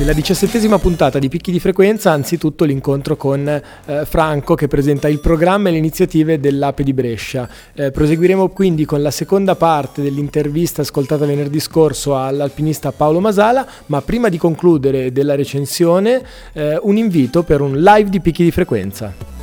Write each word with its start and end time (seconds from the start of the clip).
Nella 0.00 0.14
diciassettesima 0.14 0.78
puntata 0.78 1.18
di 1.18 1.28
Picchi 1.28 1.52
di 1.52 1.60
Frequenza, 1.60 2.10
anzitutto 2.10 2.64
l'incontro 2.64 3.18
con 3.18 3.46
eh, 3.46 4.06
Franco 4.06 4.54
che 4.54 4.66
presenta 4.66 5.08
il 5.08 5.20
programma 5.20 5.68
e 5.68 5.72
le 5.72 5.76
iniziative 5.76 6.40
dell'Ape 6.40 6.82
di 6.82 6.94
Brescia. 6.94 7.46
Eh, 7.74 7.90
proseguiremo 7.90 8.48
quindi 8.48 8.86
con 8.86 9.02
la 9.02 9.10
seconda 9.10 9.56
parte 9.56 10.00
dell'intervista 10.00 10.80
ascoltata 10.80 11.26
venerdì 11.26 11.60
scorso 11.60 12.16
all'alpinista 12.16 12.92
Paolo 12.92 13.20
Masala, 13.20 13.66
ma 13.86 14.00
prima 14.00 14.30
di 14.30 14.38
concludere 14.38 15.12
della 15.12 15.34
recensione 15.34 16.22
eh, 16.54 16.78
un 16.80 16.96
invito 16.96 17.42
per 17.42 17.60
un 17.60 17.78
live 17.78 18.08
di 18.08 18.20
Picchi 18.22 18.42
di 18.42 18.50
Frequenza. 18.50 19.39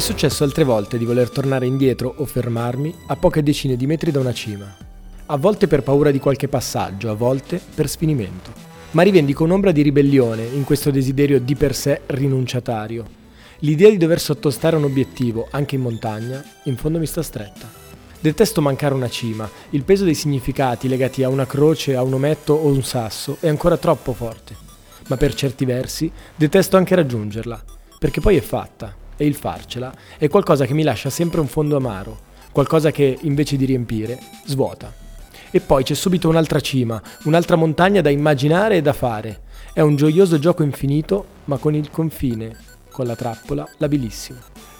È 0.00 0.02
successo 0.02 0.44
altre 0.44 0.64
volte 0.64 0.96
di 0.96 1.04
voler 1.04 1.28
tornare 1.28 1.66
indietro 1.66 2.14
o 2.16 2.24
fermarmi 2.24 2.94
a 3.08 3.16
poche 3.16 3.42
decine 3.42 3.76
di 3.76 3.86
metri 3.86 4.10
da 4.10 4.18
una 4.18 4.32
cima. 4.32 4.74
A 5.26 5.36
volte 5.36 5.66
per 5.66 5.82
paura 5.82 6.10
di 6.10 6.18
qualche 6.18 6.48
passaggio, 6.48 7.10
a 7.10 7.14
volte 7.14 7.60
per 7.74 7.86
sfinimento. 7.86 8.50
Ma 8.92 9.02
rivendico 9.02 9.44
un'ombra 9.44 9.72
di 9.72 9.82
ribellione 9.82 10.42
in 10.42 10.64
questo 10.64 10.90
desiderio 10.90 11.38
di 11.38 11.54
per 11.54 11.74
sé 11.74 12.00
rinunciatario. 12.06 13.04
L'idea 13.58 13.90
di 13.90 13.98
dover 13.98 14.20
sottostare 14.20 14.74
a 14.74 14.78
un 14.78 14.86
obiettivo, 14.86 15.48
anche 15.50 15.74
in 15.74 15.82
montagna, 15.82 16.42
in 16.62 16.78
fondo 16.78 16.98
mi 16.98 17.06
sta 17.06 17.22
stretta. 17.22 17.70
Detesto 18.18 18.62
mancare 18.62 18.94
una 18.94 19.10
cima, 19.10 19.46
il 19.70 19.84
peso 19.84 20.04
dei 20.04 20.14
significati 20.14 20.88
legati 20.88 21.22
a 21.22 21.28
una 21.28 21.46
croce, 21.46 21.94
a 21.94 22.02
un 22.02 22.14
ometto 22.14 22.54
o 22.54 22.68
un 22.68 22.82
sasso 22.82 23.36
è 23.40 23.48
ancora 23.48 23.76
troppo 23.76 24.14
forte. 24.14 24.56
Ma 25.08 25.18
per 25.18 25.34
certi 25.34 25.66
versi 25.66 26.10
detesto 26.34 26.78
anche 26.78 26.94
raggiungerla, 26.94 27.62
perché 27.98 28.22
poi 28.22 28.36
è 28.36 28.40
fatta, 28.40 28.96
e 29.20 29.26
il 29.26 29.34
farcela 29.34 29.92
è 30.16 30.28
qualcosa 30.28 30.64
che 30.64 30.72
mi 30.72 30.82
lascia 30.82 31.10
sempre 31.10 31.40
un 31.40 31.46
fondo 31.46 31.76
amaro, 31.76 32.18
qualcosa 32.52 32.90
che 32.90 33.18
invece 33.20 33.58
di 33.58 33.66
riempire 33.66 34.18
svuota. 34.46 34.90
E 35.50 35.60
poi 35.60 35.82
c'è 35.82 35.92
subito 35.92 36.30
un'altra 36.30 36.58
cima, 36.60 37.00
un'altra 37.24 37.56
montagna 37.56 38.00
da 38.00 38.08
immaginare 38.08 38.76
e 38.76 38.82
da 38.82 38.94
fare. 38.94 39.42
È 39.74 39.80
un 39.82 39.94
gioioso 39.94 40.38
gioco 40.38 40.62
infinito, 40.62 41.26
ma 41.44 41.58
con 41.58 41.74
il 41.74 41.90
confine, 41.90 42.56
con 42.90 43.04
la 43.04 43.14
trappola, 43.14 43.68
labilissimo. 43.76 44.38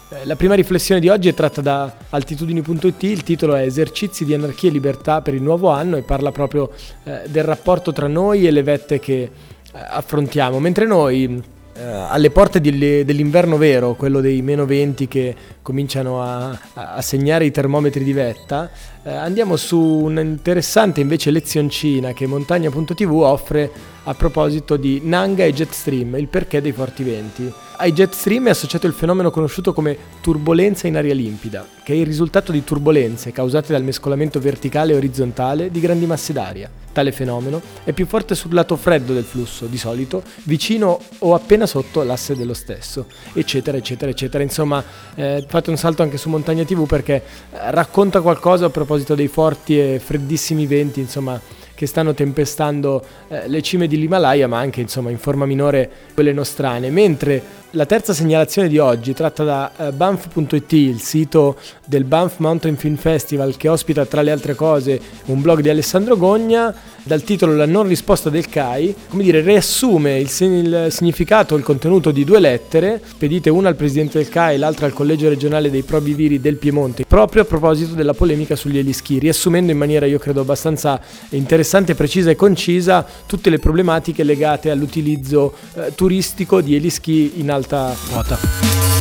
Eh, 0.08 0.24
la 0.24 0.36
prima 0.36 0.54
riflessione 0.54 1.02
di 1.02 1.10
oggi 1.10 1.28
è 1.28 1.34
tratta 1.34 1.60
da 1.60 1.94
altitudini.it, 2.08 3.02
il 3.02 3.22
titolo 3.22 3.54
è 3.54 3.62
Esercizi 3.62 4.24
di 4.24 4.32
anarchia 4.32 4.70
e 4.70 4.72
libertà 4.72 5.20
per 5.20 5.34
il 5.34 5.42
nuovo 5.42 5.68
anno 5.68 5.98
e 5.98 6.02
parla 6.02 6.32
proprio 6.32 6.70
eh, 7.04 7.24
del 7.26 7.44
rapporto 7.44 7.92
tra 7.92 8.06
noi 8.06 8.46
e 8.46 8.50
le 8.50 8.62
vette 8.62 8.98
che 9.00 9.20
eh, 9.20 9.30
affrontiamo. 9.72 10.58
Mentre 10.60 10.86
noi 10.86 11.58
eh, 11.74 11.82
alle 11.82 12.30
porte 12.30 12.60
di, 12.60 13.04
dell'inverno 13.04 13.56
vero, 13.56 13.94
quello 13.94 14.20
dei 14.20 14.42
meno 14.42 14.66
20 14.66 15.08
che 15.08 15.34
cominciano 15.62 16.22
a, 16.22 16.58
a 16.74 17.00
segnare 17.00 17.44
i 17.44 17.50
termometri 17.50 18.04
di 18.04 18.12
vetta, 18.12 18.70
eh, 19.02 19.10
andiamo 19.10 19.56
su 19.56 19.78
un'interessante 19.78 21.00
invece 21.00 21.30
lezioncina 21.30 22.12
che 22.12 22.26
Montagna.tv 22.26 23.10
offre 23.12 23.70
a 24.04 24.14
proposito 24.14 24.76
di 24.76 25.00
Nanga 25.04 25.44
e 25.44 25.52
Jetstream, 25.52 26.16
il 26.16 26.28
perché 26.28 26.60
dei 26.60 26.72
forti 26.72 27.02
venti. 27.02 27.52
Ai 27.76 27.92
jetstream 27.92 28.46
è 28.46 28.50
associato 28.50 28.86
il 28.86 28.92
fenomeno 28.92 29.30
conosciuto 29.30 29.72
come 29.72 29.96
turbolenza 30.20 30.86
in 30.86 30.96
aria 30.96 31.14
limpida, 31.14 31.66
che 31.82 31.94
è 31.94 31.96
il 31.96 32.04
risultato 32.04 32.52
di 32.52 32.62
turbolenze 32.62 33.32
causate 33.32 33.72
dal 33.72 33.82
mescolamento 33.82 34.38
verticale 34.38 34.92
e 34.92 34.96
orizzontale 34.96 35.70
di 35.70 35.80
grandi 35.80 36.04
masse 36.04 36.34
d'aria. 36.34 36.70
Tale 36.92 37.12
fenomeno 37.12 37.62
è 37.84 37.92
più 37.92 38.04
forte 38.04 38.34
sul 38.34 38.52
lato 38.52 38.76
freddo 38.76 39.14
del 39.14 39.24
flusso, 39.24 39.66
di 39.66 39.78
solito, 39.78 40.22
vicino 40.42 41.00
o 41.20 41.34
appena 41.34 41.64
sotto 41.64 42.02
l'asse 42.02 42.36
dello 42.36 42.52
stesso, 42.52 43.06
eccetera, 43.32 43.78
eccetera, 43.78 44.10
eccetera. 44.10 44.42
Insomma, 44.42 44.82
eh, 45.14 45.44
fate 45.48 45.70
un 45.70 45.76
salto 45.76 46.02
anche 46.02 46.18
su 46.18 46.28
Montagna 46.28 46.64
TV 46.64 46.86
perché 46.86 47.14
eh, 47.14 47.22
racconta 47.70 48.20
qualcosa 48.20 48.66
a 48.66 48.70
proposito 48.70 48.89
dei 49.14 49.28
forti 49.28 49.78
e 49.78 50.00
freddissimi 50.02 50.66
venti, 50.66 51.00
insomma, 51.00 51.40
che 51.74 51.86
stanno 51.86 52.12
tempestando 52.12 53.02
eh, 53.28 53.48
le 53.48 53.62
cime 53.62 53.88
dell'Himalaya, 53.88 54.46
ma 54.46 54.58
anche 54.58 54.82
insomma 54.82 55.10
in 55.10 55.18
forma 55.18 55.46
minore 55.46 55.90
quelle 56.12 56.32
nostrane, 56.32 56.90
mentre 56.90 57.42
la 57.72 57.86
terza 57.86 58.12
segnalazione 58.12 58.66
di 58.66 58.78
oggi, 58.78 59.14
tratta 59.14 59.44
da 59.44 59.70
uh, 59.76 59.92
Banff.it, 59.92 60.72
il 60.72 61.00
sito 61.00 61.56
del 61.86 62.04
Banff 62.04 62.38
Mountain 62.38 62.76
Film 62.76 62.96
Festival 62.96 63.56
che 63.56 63.68
ospita 63.68 64.04
tra 64.06 64.22
le 64.22 64.32
altre 64.32 64.54
cose 64.54 65.00
un 65.26 65.40
blog 65.40 65.60
di 65.60 65.68
Alessandro 65.68 66.16
Gogna, 66.16 66.74
dal 67.02 67.22
titolo 67.22 67.54
La 67.54 67.66
non 67.66 67.86
risposta 67.86 68.28
del 68.28 68.48
CAI, 68.48 68.94
come 69.08 69.22
dire, 69.22 69.40
riassume 69.40 70.18
il, 70.18 70.30
il 70.40 70.86
significato, 70.90 71.54
il 71.54 71.62
contenuto 71.62 72.10
di 72.10 72.24
due 72.24 72.40
lettere, 72.40 73.00
spedite 73.04 73.50
una 73.50 73.68
al 73.68 73.76
presidente 73.76 74.18
del 74.18 74.28
CAI 74.28 74.54
e 74.54 74.58
l'altra 74.58 74.86
al 74.86 74.92
collegio 74.92 75.28
regionale 75.28 75.70
dei 75.70 75.82
probiviri 75.82 76.40
del 76.40 76.56
Piemonte, 76.56 77.04
proprio 77.06 77.42
a 77.42 77.44
proposito 77.44 77.94
della 77.94 78.14
polemica 78.14 78.56
sugli 78.56 78.78
elischi, 78.78 79.18
riassumendo 79.18 79.70
in 79.70 79.78
maniera 79.78 80.06
io 80.06 80.18
credo 80.18 80.40
abbastanza 80.40 81.00
interessante, 81.30 81.94
precisa 81.94 82.30
e 82.30 82.36
concisa 82.36 83.06
tutte 83.26 83.48
le 83.48 83.58
problematiche 83.58 84.24
legate 84.24 84.70
all'utilizzo 84.70 85.54
eh, 85.74 85.94
turistico 85.94 86.60
di 86.60 86.74
elischi 86.74 87.34
in 87.36 87.50
alto 87.50 87.59
alta 87.60 87.94
quota. 88.10 88.99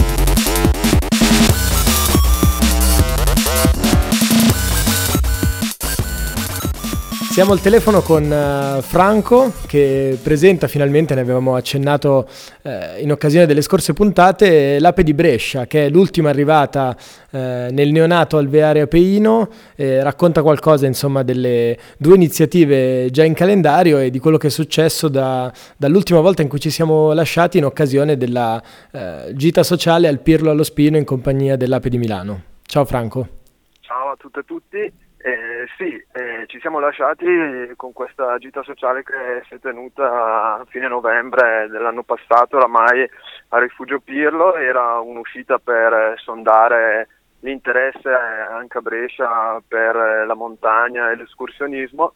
Siamo 7.39 7.53
al 7.53 7.61
telefono 7.61 8.01
con 8.01 8.25
uh, 8.25 8.81
Franco 8.81 9.53
che 9.66 10.19
presenta 10.22 10.67
finalmente, 10.67 11.16
ne 11.16 11.22
avevamo 11.22 11.55
accennato 11.55 12.27
uh, 12.63 12.69
in 13.00 13.13
occasione 13.13 13.45
delle 13.45 13.61
scorse 13.61 13.94
puntate, 13.94 14.77
l'Ape 14.77 15.03
di 15.03 15.13
Brescia, 15.13 15.66
che 15.66 15.85
è 15.85 15.89
l'ultima 15.89 16.28
arrivata 16.28 16.94
uh, 17.29 17.38
nel 17.38 17.94
neonato 17.94 18.35
Alveare 18.35 18.81
Apeino, 18.81 19.47
racconta 19.78 20.41
qualcosa 20.41 20.85
insomma 20.85 21.23
delle 21.23 21.78
due 21.97 22.16
iniziative 22.16 23.07
già 23.09 23.23
in 23.23 23.33
calendario 23.33 23.99
e 23.99 24.09
di 24.09 24.19
quello 24.19 24.35
che 24.35 24.47
è 24.47 24.49
successo 24.49 25.07
da, 25.07 25.49
dall'ultima 25.78 26.19
volta 26.19 26.41
in 26.41 26.49
cui 26.49 26.59
ci 26.59 26.69
siamo 26.69 27.13
lasciati 27.13 27.57
in 27.57 27.63
occasione 27.63 28.17
della 28.17 28.61
gita 29.31 29.63
sociale 29.63 30.09
al 30.09 30.19
Pirlo 30.19 30.51
allo 30.51 30.63
Spino 30.63 30.97
in 30.97 31.05
compagnia 31.05 31.55
dell'Ape 31.55 31.88
di 31.88 31.97
Milano. 31.97 32.41
Ciao 32.63 32.83
Franco. 32.83 33.28
Ciao 33.79 34.11
a 34.11 34.16
tutte 34.17 34.41
e 34.41 34.44
tutti. 34.44 35.07
Eh, 35.22 35.68
sì, 35.75 36.02
eh, 36.13 36.46
ci 36.47 36.62
siamo 36.62 36.80
lasciati 36.80 37.25
con 37.75 37.91
questa 37.91 38.38
gita 38.38 38.63
sociale 38.63 39.03
che 39.03 39.44
si 39.50 39.56
è 39.56 39.59
tenuta 39.59 40.56
a 40.56 40.66
fine 40.69 40.88
novembre 40.88 41.68
dell'anno 41.69 42.03
passato, 42.03 42.56
oramai 42.56 43.06
a 43.50 43.59
Rifugio 43.59 44.00
Pirlo, 44.00 44.56
era 44.56 44.97
un'uscita 45.02 45.59
per 45.59 46.13
sondare 46.24 47.09
l'interesse 47.41 48.09
anche 48.09 48.78
a 48.78 48.81
Brescia 48.81 49.62
per 49.68 50.24
la 50.25 50.35
montagna 50.35 51.11
e 51.11 51.17
l'escursionismo. 51.17 52.14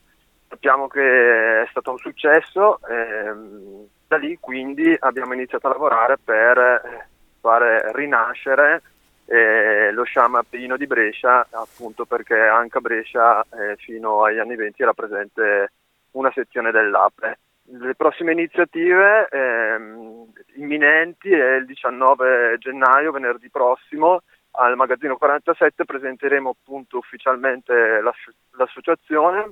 Sappiamo 0.47 0.87
che 0.87 1.63
è 1.63 1.67
stato 1.71 1.91
un 1.91 1.97
successo, 1.97 2.79
ehm, 2.87 3.85
da 4.07 4.15
lì 4.15 4.37
quindi 4.39 4.95
abbiamo 4.97 5.33
iniziato 5.33 5.67
a 5.67 5.71
lavorare 5.71 6.17
per 6.23 7.07
fare 7.41 7.91
rinascere 7.91 8.81
eh, 9.25 9.91
lo 9.91 10.03
Sciame 10.03 10.39
Appennino 10.39 10.77
di 10.77 10.87
Brescia, 10.87 11.47
appunto 11.51 12.05
perché 12.05 12.37
anche 12.39 12.77
a 12.77 12.81
Brescia 12.81 13.41
eh, 13.41 13.75
fino 13.77 14.23
agli 14.23 14.39
anni 14.39 14.55
20 14.55 14.81
era 14.81 14.93
presente 14.93 15.71
una 16.11 16.31
sezione 16.33 16.71
dell'APE. 16.71 17.39
Le 17.65 17.95
prossime 17.95 18.33
iniziative 18.33 19.27
ehm, 19.29 20.25
imminenti 20.55 21.31
è 21.31 21.55
il 21.55 21.65
19 21.65 22.57
gennaio, 22.59 23.11
venerdì 23.11 23.49
prossimo, 23.49 24.21
al 24.55 24.75
magazzino 24.75 25.17
47 25.17 25.85
presenteremo 25.85 26.49
appunto 26.49 26.97
ufficialmente 26.97 28.01
l'asso- 28.01 28.33
l'associazione. 28.51 29.51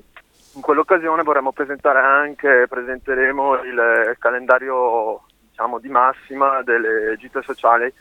In 0.55 0.61
quell'occasione 0.61 1.23
vorremmo 1.23 1.53
presentare 1.53 1.99
anche, 1.99 2.65
presenteremo 2.67 3.63
il 3.63 4.15
calendario 4.19 5.21
diciamo, 5.49 5.79
di 5.79 5.87
massima 5.87 6.61
delle 6.61 7.15
gite 7.17 7.41
sociali 7.41 7.91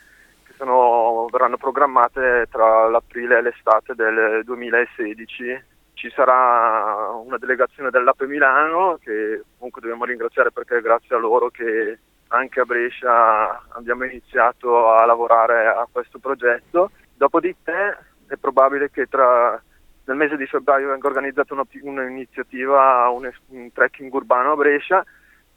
sono, 0.61 1.25
verranno 1.31 1.57
programmate 1.57 2.45
tra 2.51 2.87
l'aprile 2.87 3.39
e 3.39 3.41
l'estate 3.41 3.95
del 3.95 4.43
2016. 4.45 5.63
Ci 5.93 6.11
sarà 6.11 7.09
una 7.13 7.37
delegazione 7.37 7.89
dell'Ape 7.89 8.27
Milano 8.27 8.99
che 9.01 9.41
comunque 9.57 9.81
dobbiamo 9.81 10.05
ringraziare 10.05 10.51
perché 10.51 10.77
è 10.77 10.81
grazie 10.81 11.15
a 11.15 11.19
loro 11.19 11.49
che 11.49 11.97
anche 12.27 12.59
a 12.59 12.65
Brescia 12.65 13.63
abbiamo 13.69 14.05
iniziato 14.05 14.91
a 14.91 15.03
lavorare 15.05 15.65
a 15.65 15.87
questo 15.91 16.19
progetto. 16.19 16.91
Dopodiché 17.15 17.97
è 18.27 18.35
probabile 18.37 18.91
che 18.91 19.07
tra, 19.07 19.59
nel 20.05 20.15
mese 20.15 20.37
di 20.37 20.45
febbraio 20.45 20.89
venga 20.89 21.07
organizzata 21.07 21.55
un'iniziativa, 21.81 23.09
un, 23.09 23.29
un 23.47 23.71
trekking 23.73 24.13
urbano 24.13 24.51
a 24.51 24.55
Brescia 24.55 25.03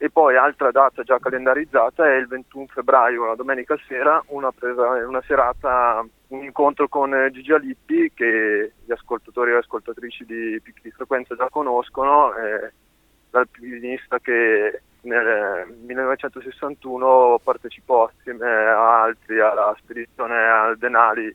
e 0.05 0.11
poi 0.11 0.37
altra 0.37 0.71
data 0.71 1.03
già 1.03 1.19
calendarizzata 1.19 2.06
è 2.06 2.17
il 2.17 2.27
21 2.27 2.67
febbraio, 2.67 3.25
la 3.25 3.35
domenica 3.37 3.75
sera, 3.89 4.23
una, 4.27 4.53
presa, 4.53 4.87
una 5.06 5.23
serata, 5.23 6.06
un 6.29 6.45
incontro 6.45 6.89
con 6.89 7.31
Gigi 7.33 7.53
Alippi 7.53 8.12
che 8.12 8.73
gli 8.85 8.93
ascoltatori 8.93 9.49
e 9.49 9.53
le 9.55 9.61
ascoltatrici 9.61 10.27
di 10.27 10.61
Picchi 10.62 10.83
di 10.83 10.91
Frequenza 10.91 11.35
già 11.35 11.49
conoscono, 11.49 12.37
eh, 12.37 12.71
l'alpinista 13.31 14.19
che 14.19 14.83
nel 15.05 15.75
1961 15.87 17.41
partecipò 17.43 18.05
assieme 18.05 18.47
a 18.47 19.05
altri 19.05 19.41
alla 19.41 19.75
spedizione 19.79 20.37
al 20.37 20.77
Denali 20.77 21.35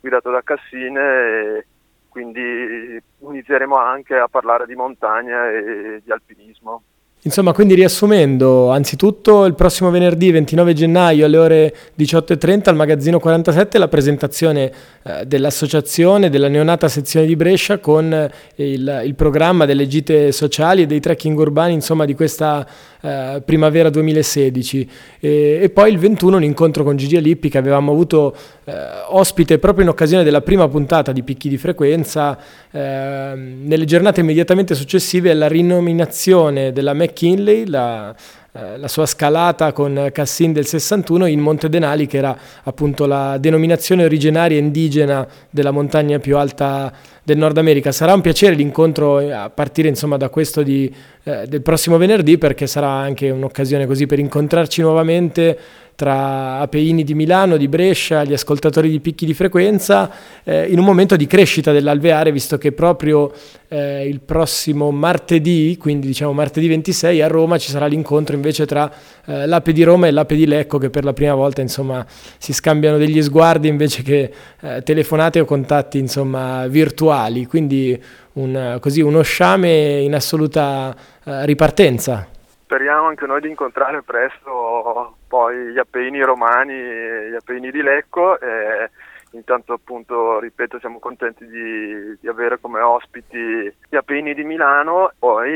guidato 0.00 0.30
da 0.30 0.42
Cassine 0.42 1.66
quindi 2.10 3.02
inizieremo 3.18 3.76
anche 3.76 4.14
a 4.14 4.28
parlare 4.28 4.66
di 4.66 4.76
montagna 4.76 5.50
e 5.50 6.00
di 6.04 6.12
alpinismo. 6.12 6.84
Insomma, 7.26 7.54
quindi 7.54 7.74
riassumendo, 7.74 8.70
anzitutto 8.70 9.46
il 9.46 9.54
prossimo 9.54 9.88
venerdì 9.88 10.30
29 10.30 10.74
gennaio 10.74 11.24
alle 11.24 11.38
ore 11.38 11.76
18.30 11.98 12.68
al 12.68 12.76
magazzino 12.76 13.18
47 13.18 13.78
la 13.78 13.88
presentazione 13.88 14.70
eh, 15.02 15.24
dell'associazione 15.24 16.28
della 16.28 16.48
neonata 16.48 16.86
sezione 16.86 17.24
di 17.24 17.34
Brescia 17.34 17.78
con 17.78 18.12
eh, 18.12 18.30
il, 18.56 19.02
il, 19.06 19.14
programma 19.14 19.64
delle 19.64 19.86
gite 19.86 20.32
sociali 20.32 20.82
e 20.82 20.86
dei 20.86 21.00
trekking 21.00 21.38
urbani, 21.38 21.72
insomma, 21.72 22.04
di 22.04 22.14
questa 22.14 22.68
eh, 23.00 23.40
primavera 23.42 23.88
2016. 23.88 24.90
E, 25.18 25.60
e, 25.62 25.70
poi 25.70 25.92
il 25.92 25.98
21 25.98 26.36
un 26.36 26.44
incontro 26.44 26.84
con 26.84 26.96
Gigi 26.96 27.18
Lippi 27.22 27.48
che 27.48 27.56
avevamo 27.56 27.90
avuto 27.90 28.36
eh, 28.64 28.74
ospite 29.08 29.58
proprio 29.58 29.84
in 29.84 29.90
occasione 29.90 30.24
della 30.24 30.42
prima 30.42 30.68
puntata 30.68 31.10
di 31.10 31.22
Picchi 31.22 31.48
di 31.48 31.56
Frequenza. 31.56 32.36
Eh, 32.70 33.32
nelle 33.34 33.86
giornate 33.86 34.20
immediatamente 34.20 34.74
successive 34.74 35.30
alla 35.30 35.48
rinominazione 35.48 36.70
della 36.72 36.92
Mac 36.92 37.12
McKinley, 37.14 37.66
la, 37.66 38.14
eh, 38.52 38.76
la 38.76 38.88
sua 38.88 39.06
scalata 39.06 39.72
con 39.72 40.10
Cassin 40.12 40.52
del 40.52 40.66
61 40.66 41.26
in 41.26 41.40
Monte 41.40 41.68
Denali, 41.68 42.06
che 42.06 42.18
era 42.18 42.36
appunto 42.64 43.06
la 43.06 43.38
denominazione 43.38 44.04
originaria 44.04 44.58
indigena 44.58 45.26
della 45.48 45.70
montagna 45.70 46.18
più 46.18 46.36
alta 46.36 46.92
del 47.22 47.38
Nord 47.38 47.56
America. 47.56 47.92
Sarà 47.92 48.12
un 48.12 48.20
piacere 48.20 48.54
l'incontro 48.54 49.20
eh, 49.20 49.30
a 49.30 49.48
partire 49.48 49.88
insomma 49.88 50.16
da 50.16 50.28
questo 50.28 50.62
di, 50.62 50.92
eh, 51.24 51.46
del 51.46 51.62
prossimo 51.62 51.96
venerdì 51.96 52.38
perché 52.38 52.66
sarà 52.66 52.88
anche 52.88 53.30
un'occasione 53.30 53.86
così 53.86 54.06
per 54.06 54.18
incontrarci 54.18 54.82
nuovamente 54.82 55.58
tra 55.94 56.58
Apeini 56.58 57.04
di 57.04 57.14
Milano, 57.14 57.56
di 57.56 57.68
Brescia, 57.68 58.24
gli 58.24 58.32
ascoltatori 58.32 58.90
di 58.90 59.00
picchi 59.00 59.26
di 59.26 59.34
frequenza, 59.34 60.10
eh, 60.42 60.66
in 60.66 60.78
un 60.78 60.84
momento 60.84 61.14
di 61.14 61.26
crescita 61.26 61.72
dell'alveare, 61.72 62.32
visto 62.32 62.58
che 62.58 62.72
proprio 62.72 63.32
eh, 63.68 64.06
il 64.08 64.20
prossimo 64.20 64.90
martedì, 64.90 65.76
quindi 65.78 66.08
diciamo 66.08 66.32
martedì 66.32 66.66
26 66.66 67.22
a 67.22 67.28
Roma, 67.28 67.58
ci 67.58 67.70
sarà 67.70 67.86
l'incontro 67.86 68.34
invece 68.34 68.66
tra 68.66 68.90
eh, 69.24 69.46
l'Ape 69.46 69.72
di 69.72 69.84
Roma 69.84 70.08
e 70.08 70.10
l'Ape 70.10 70.34
di 70.34 70.46
Lecco, 70.46 70.78
che 70.78 70.90
per 70.90 71.04
la 71.04 71.12
prima 71.12 71.34
volta 71.34 71.60
insomma 71.60 72.04
si 72.38 72.52
scambiano 72.52 72.98
degli 72.98 73.22
sguardi 73.22 73.68
invece 73.68 74.02
che 74.02 74.32
eh, 74.60 74.82
telefonate 74.82 75.40
o 75.40 75.44
contatti 75.44 75.98
insomma 75.98 76.66
virtuali, 76.66 77.46
quindi 77.46 78.00
un, 78.34 78.78
così 78.80 79.00
uno 79.00 79.22
sciame 79.22 80.00
in 80.00 80.14
assoluta 80.14 80.94
eh, 81.24 81.46
ripartenza 81.46 82.28
speriamo 82.74 83.06
anche 83.06 83.26
noi 83.26 83.40
di 83.40 83.48
incontrare 83.48 84.02
presto 84.02 85.14
poi 85.28 85.72
gli 85.72 85.78
Appennini 85.78 86.22
romani 86.22 86.74
gli 86.74 87.34
Appennini 87.34 87.70
di 87.70 87.82
Lecco. 87.82 88.40
E 88.40 88.90
intanto 89.30 89.74
appunto, 89.74 90.40
ripeto, 90.40 90.78
siamo 90.80 90.98
contenti 90.98 91.46
di, 91.46 92.16
di 92.20 92.28
avere 92.28 92.58
come 92.60 92.80
ospiti 92.80 93.36
gli 93.36 93.96
Appennini 93.96 94.34
di 94.34 94.42
Milano, 94.44 95.12
poi 95.18 95.52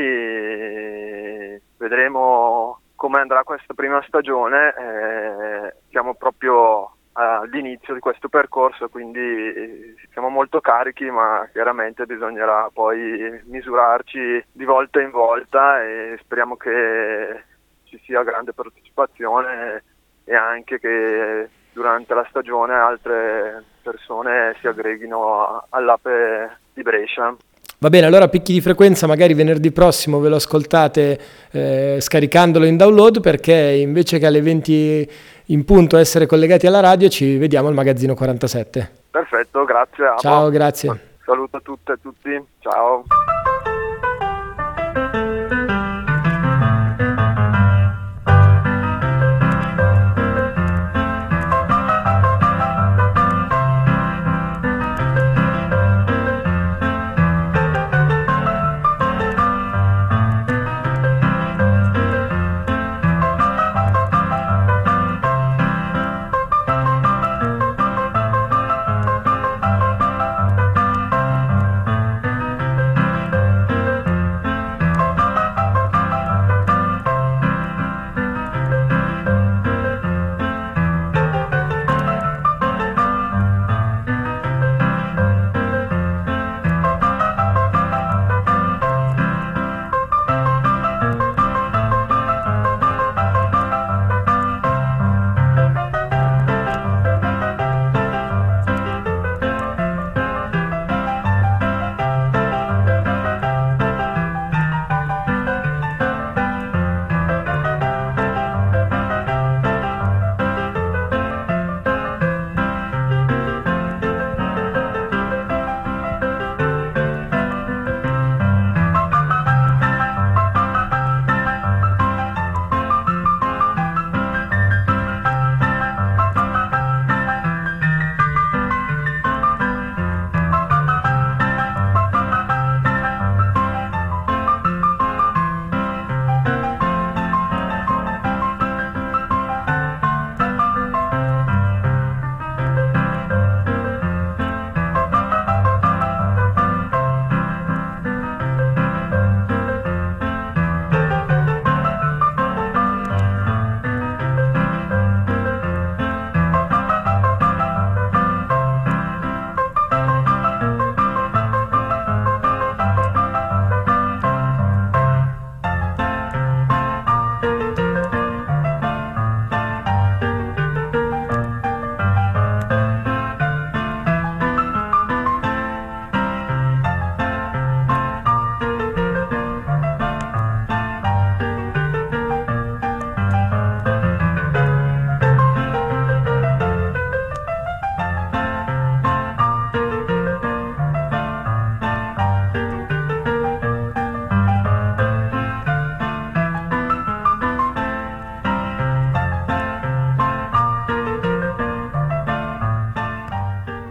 vedremo 1.77 2.79
come 2.95 3.19
andrà 3.19 3.43
questa 3.43 3.73
prima 3.73 4.01
stagione. 4.07 4.73
Eh, 4.77 5.73
siamo 5.89 6.13
proprio 6.15 6.91
all'inizio 7.19 7.93
di 7.93 7.99
questo 7.99 8.29
percorso, 8.29 8.87
quindi 8.87 9.95
siamo 10.11 10.29
molto 10.29 10.61
carichi, 10.61 11.09
ma 11.09 11.47
chiaramente 11.51 12.05
bisognerà 12.05 12.69
poi 12.71 13.41
misurarci 13.45 14.45
di 14.51 14.63
volta 14.63 15.01
in 15.01 15.11
volta 15.11 15.83
e 15.83 16.17
speriamo 16.21 16.55
che 16.55 17.43
ci 17.83 17.99
sia 18.05 18.23
grande 18.23 18.53
partecipazione 18.53 19.83
e 20.23 20.35
anche 20.35 20.79
che 20.79 21.49
durante 21.73 22.13
la 22.13 22.25
stagione 22.29 22.73
altre 22.73 23.63
persone 23.81 24.55
si 24.59 24.67
aggreghino 24.67 25.65
all'Ape 25.69 26.57
di 26.73 26.81
Brescia. 26.81 27.35
Va 27.81 27.89
bene, 27.89 28.07
allora 28.07 28.27
picchi 28.27 28.51
di 28.51 28.59
frequenza 28.59 29.07
magari 29.07 29.33
venerdì 29.33 29.71
prossimo 29.71 30.19
ve 30.19 30.27
lo 30.27 30.35
ascoltate 30.35 31.19
eh, 31.51 31.97
scaricandolo 32.01 32.65
in 32.65 32.75
download 32.75 33.21
perché 33.21 33.53
invece 33.53 34.19
che 34.19 34.25
alle 34.25 34.41
20 34.41 35.09
in 35.51 35.65
punto 35.65 35.97
essere 35.97 36.25
collegati 36.25 36.67
alla 36.67 36.79
radio 36.79 37.09
ci 37.09 37.37
vediamo 37.37 37.67
al 37.67 37.73
magazzino 37.73 38.13
47. 38.13 38.91
Perfetto, 39.11 39.65
grazie. 39.65 40.13
Ciao, 40.17 40.49
grazie. 40.49 41.17
Saluto 41.25 41.57
a 41.57 41.61
tutte 41.61 41.93
e 41.93 41.97
tutti, 42.01 42.43
ciao. 42.59 43.03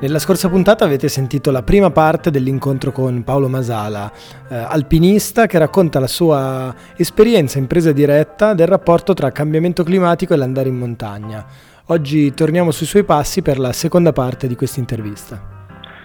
Nella 0.08 0.20
scorsa 0.20 0.48
puntata 0.48 0.86
avete 0.86 1.06
sentito 1.06 1.50
la 1.50 1.62
prima 1.62 1.90
parte 1.90 2.30
dell'incontro 2.30 2.92
con 2.92 3.24
Paolo 3.24 3.46
Masala, 3.46 4.10
eh, 4.50 4.54
alpinista 4.54 5.44
che 5.44 5.58
racconta 5.58 6.00
la 6.00 6.06
sua 6.06 6.74
esperienza 6.96 7.58
in 7.58 7.66
presa 7.66 7.92
diretta 7.92 8.54
del 8.54 8.68
rapporto 8.68 9.12
tra 9.12 9.30
cambiamento 9.32 9.82
climatico 9.82 10.32
e 10.32 10.38
l'andare 10.38 10.70
in 10.70 10.78
montagna. 10.78 11.44
Oggi 11.88 12.32
torniamo 12.32 12.70
sui 12.70 12.86
suoi 12.86 13.04
passi 13.04 13.42
per 13.42 13.58
la 13.58 13.70
seconda 13.72 14.12
parte 14.12 14.46
di 14.46 14.56
questa 14.56 14.80
intervista. 14.80 15.38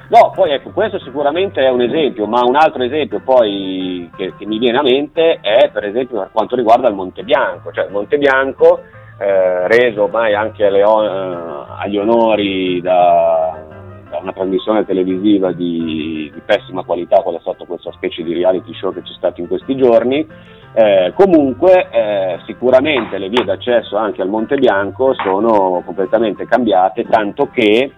No, 0.09 0.33
poi 0.35 0.51
ecco, 0.51 0.71
questo 0.71 0.99
sicuramente 0.99 1.61
è 1.61 1.69
un 1.69 1.83
esempio, 1.83 2.25
ma 2.25 2.43
un 2.43 2.57
altro 2.57 2.83
esempio 2.83 3.21
poi 3.23 4.09
che, 4.17 4.33
che 4.37 4.45
mi 4.45 4.57
viene 4.57 4.79
a 4.79 4.83
mente 4.83 5.39
è 5.39 5.69
per 5.71 5.85
esempio 5.85 6.19
per 6.19 6.29
quanto 6.33 6.57
riguarda 6.57 6.89
il 6.89 6.93
Monte 6.93 7.23
Bianco, 7.23 7.71
cioè 7.71 7.85
il 7.85 7.91
Monte 7.93 8.17
Bianco 8.17 8.81
eh, 9.17 9.67
reso 9.69 10.03
ormai 10.03 10.33
anche 10.33 10.65
alle, 10.65 10.79
eh, 10.79 11.73
agli 11.79 11.97
onori 11.97 12.81
da, 12.81 13.81
una 14.17 14.33
trasmissione 14.33 14.85
televisiva 14.85 15.51
di, 15.51 16.31
di, 16.33 16.41
pessima 16.45 16.83
qualità, 16.83 17.21
qual 17.21 17.35
è 17.35 17.39
stato 17.39 17.65
questa 17.65 17.91
specie 17.91 18.23
di 18.23 18.33
reality 18.33 18.73
show 18.73 18.93
che 18.93 19.01
c'è 19.01 19.13
stato 19.13 19.41
in 19.41 19.47
questi 19.47 19.75
giorni. 19.75 20.27
Eh, 20.75 21.13
comunque 21.15 21.89
eh, 21.91 22.39
sicuramente 22.45 23.17
le 23.17 23.29
vie 23.29 23.43
d'accesso 23.43 23.95
anche 23.95 24.21
al 24.21 24.29
Monte 24.29 24.55
Bianco 24.55 25.13
sono 25.13 25.81
completamente 25.85 26.45
cambiate, 26.45 27.05
tanto 27.05 27.49
che 27.51 27.91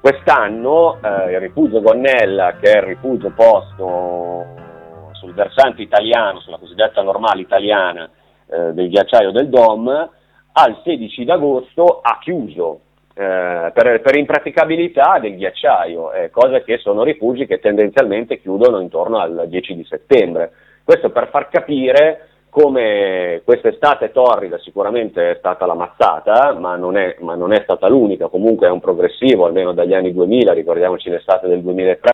quest'anno 0.00 0.98
eh, 1.02 1.32
il 1.32 1.40
rifugio 1.40 1.80
Gonnella, 1.80 2.56
che 2.60 2.72
è 2.72 2.76
il 2.78 2.84
rifugio 2.84 3.30
posto 3.30 4.44
sul 5.12 5.34
versante 5.34 5.82
italiano, 5.82 6.40
sulla 6.40 6.58
cosiddetta 6.58 7.02
normale 7.02 7.40
italiana 7.40 8.08
eh, 8.46 8.72
del 8.72 8.88
ghiacciaio 8.88 9.32
del 9.32 9.48
Dom, 9.48 9.88
al 10.58 10.80
16 10.84 11.24
d'agosto 11.24 12.00
ha 12.00 12.18
chiuso 12.20 12.80
eh, 13.18 13.70
per, 13.72 14.02
per, 14.02 14.14
impraticabilità 14.14 15.18
del 15.18 15.36
ghiacciaio, 15.36 16.12
eh, 16.12 16.30
cose 16.30 16.62
che 16.62 16.76
sono 16.76 17.02
rifugi 17.02 17.46
che 17.46 17.60
tendenzialmente 17.60 18.38
chiudono 18.38 18.78
intorno 18.78 19.18
al 19.18 19.46
10 19.48 19.74
di 19.74 19.86
settembre. 19.88 20.52
Questo 20.84 21.08
per 21.08 21.30
far 21.30 21.48
capire 21.48 22.28
come 22.50 23.40
quest'estate 23.42 24.12
torrida 24.12 24.58
sicuramente 24.58 25.30
è 25.30 25.36
stata 25.38 25.64
la 25.64 25.72
mazzata, 25.72 26.52
ma 26.52 26.76
ma 26.76 27.34
non 27.34 27.52
è 27.52 27.60
stata 27.62 27.88
l'unica, 27.88 28.28
comunque 28.28 28.66
è 28.66 28.70
un 28.70 28.80
progressivo, 28.80 29.46
almeno 29.46 29.72
dagli 29.72 29.94
anni 29.94 30.12
2000, 30.12 30.52
ricordiamoci 30.52 31.08
l'estate 31.08 31.48
del 31.48 31.62
2003 31.62 32.10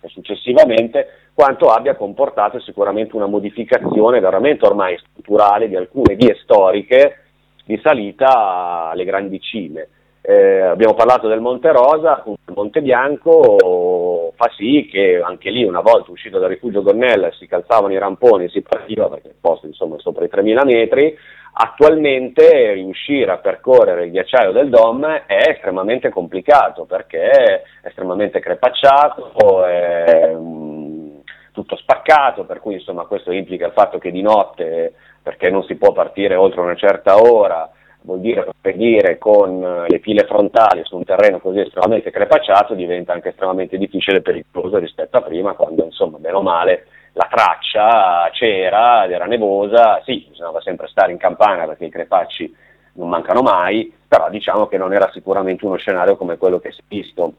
e 0.00 0.08
successivamente, 0.08 1.08
quanto 1.34 1.70
abbia 1.70 1.96
comportato 1.96 2.60
sicuramente 2.60 3.16
una 3.16 3.26
modificazione 3.26 4.20
veramente 4.20 4.64
ormai 4.64 4.96
strutturale 4.96 5.68
di 5.68 5.74
alcune 5.74 6.14
vie 6.14 6.36
storiche 6.40 7.22
di 7.64 7.78
salita 7.82 8.90
alle 8.90 9.04
grandi 9.04 9.40
cime. 9.40 9.88
Eh, 10.28 10.60
abbiamo 10.60 10.94
parlato 10.94 11.28
del 11.28 11.38
Monte 11.38 11.70
Rosa, 11.70 12.24
il 12.26 12.52
Monte 12.52 12.82
Bianco 12.82 14.32
fa 14.34 14.50
sì 14.56 14.88
che 14.90 15.20
anche 15.24 15.50
lì 15.50 15.62
una 15.62 15.82
volta 15.82 16.10
uscito 16.10 16.40
dal 16.40 16.48
rifugio 16.48 16.82
Gonnella 16.82 17.30
si 17.30 17.46
calzavano 17.46 17.92
i 17.92 17.98
ramponi 17.98 18.46
e 18.46 18.48
si 18.48 18.60
partiva 18.60 19.08
perché 19.08 19.28
il 19.28 19.36
posto 19.40 19.66
insomma 19.66 19.94
è 19.94 20.00
sopra 20.00 20.24
i 20.24 20.28
3000 20.28 20.64
metri, 20.64 21.16
attualmente 21.52 22.72
riuscire 22.72 23.30
a 23.30 23.38
percorrere 23.38 24.06
il 24.06 24.10
ghiacciaio 24.10 24.50
del 24.50 24.68
Dom 24.68 25.06
è 25.06 25.48
estremamente 25.48 26.08
complicato 26.08 26.86
perché 26.86 27.20
è 27.30 27.62
estremamente 27.84 28.40
crepacciato, 28.40 29.64
è 29.64 30.32
um, 30.34 31.22
tutto 31.52 31.76
spaccato, 31.76 32.42
per 32.46 32.58
cui 32.58 32.74
insomma 32.74 33.04
questo 33.04 33.30
implica 33.30 33.66
il 33.66 33.72
fatto 33.72 33.98
che 33.98 34.10
di 34.10 34.22
notte 34.22 34.92
perché 35.22 35.50
non 35.50 35.62
si 35.62 35.76
può 35.76 35.92
partire 35.92 36.34
oltre 36.34 36.62
una 36.62 36.74
certa 36.74 37.16
ora, 37.16 37.70
vuol 38.06 38.20
dire 38.20 38.44
proseguire 38.44 39.18
con 39.18 39.62
eh, 39.62 39.88
le 39.88 39.98
file 39.98 40.24
frontali 40.24 40.82
su 40.84 40.96
un 40.96 41.04
terreno 41.04 41.40
così 41.40 41.58
estremamente 41.58 42.10
crepacciato 42.10 42.74
diventa 42.74 43.12
anche 43.12 43.30
estremamente 43.30 43.76
difficile 43.76 44.18
e 44.18 44.22
pericoloso 44.22 44.78
rispetto 44.78 45.16
a 45.16 45.22
prima, 45.22 45.54
quando 45.54 45.84
insomma, 45.84 46.18
bene 46.18 46.36
o 46.36 46.42
male, 46.42 46.86
la 47.12 47.26
traccia 47.28 48.30
c'era 48.32 49.04
ed 49.04 49.10
era 49.10 49.26
nevosa, 49.26 50.00
sì, 50.04 50.24
bisognava 50.28 50.60
sempre 50.60 50.86
stare 50.86 51.12
in 51.12 51.18
campana 51.18 51.66
perché 51.66 51.86
i 51.86 51.90
crepacci 51.90 52.54
non 52.94 53.08
mancano 53.08 53.42
mai, 53.42 53.92
però 54.06 54.30
diciamo 54.30 54.68
che 54.68 54.78
non 54.78 54.94
era 54.94 55.10
sicuramente 55.12 55.66
uno 55.66 55.76
scenario 55.76 56.16
come 56.16 56.38
quello 56.38 56.60
che 56.60 56.70
si 56.70 56.80
è 56.80 56.84
visto 56.86 57.32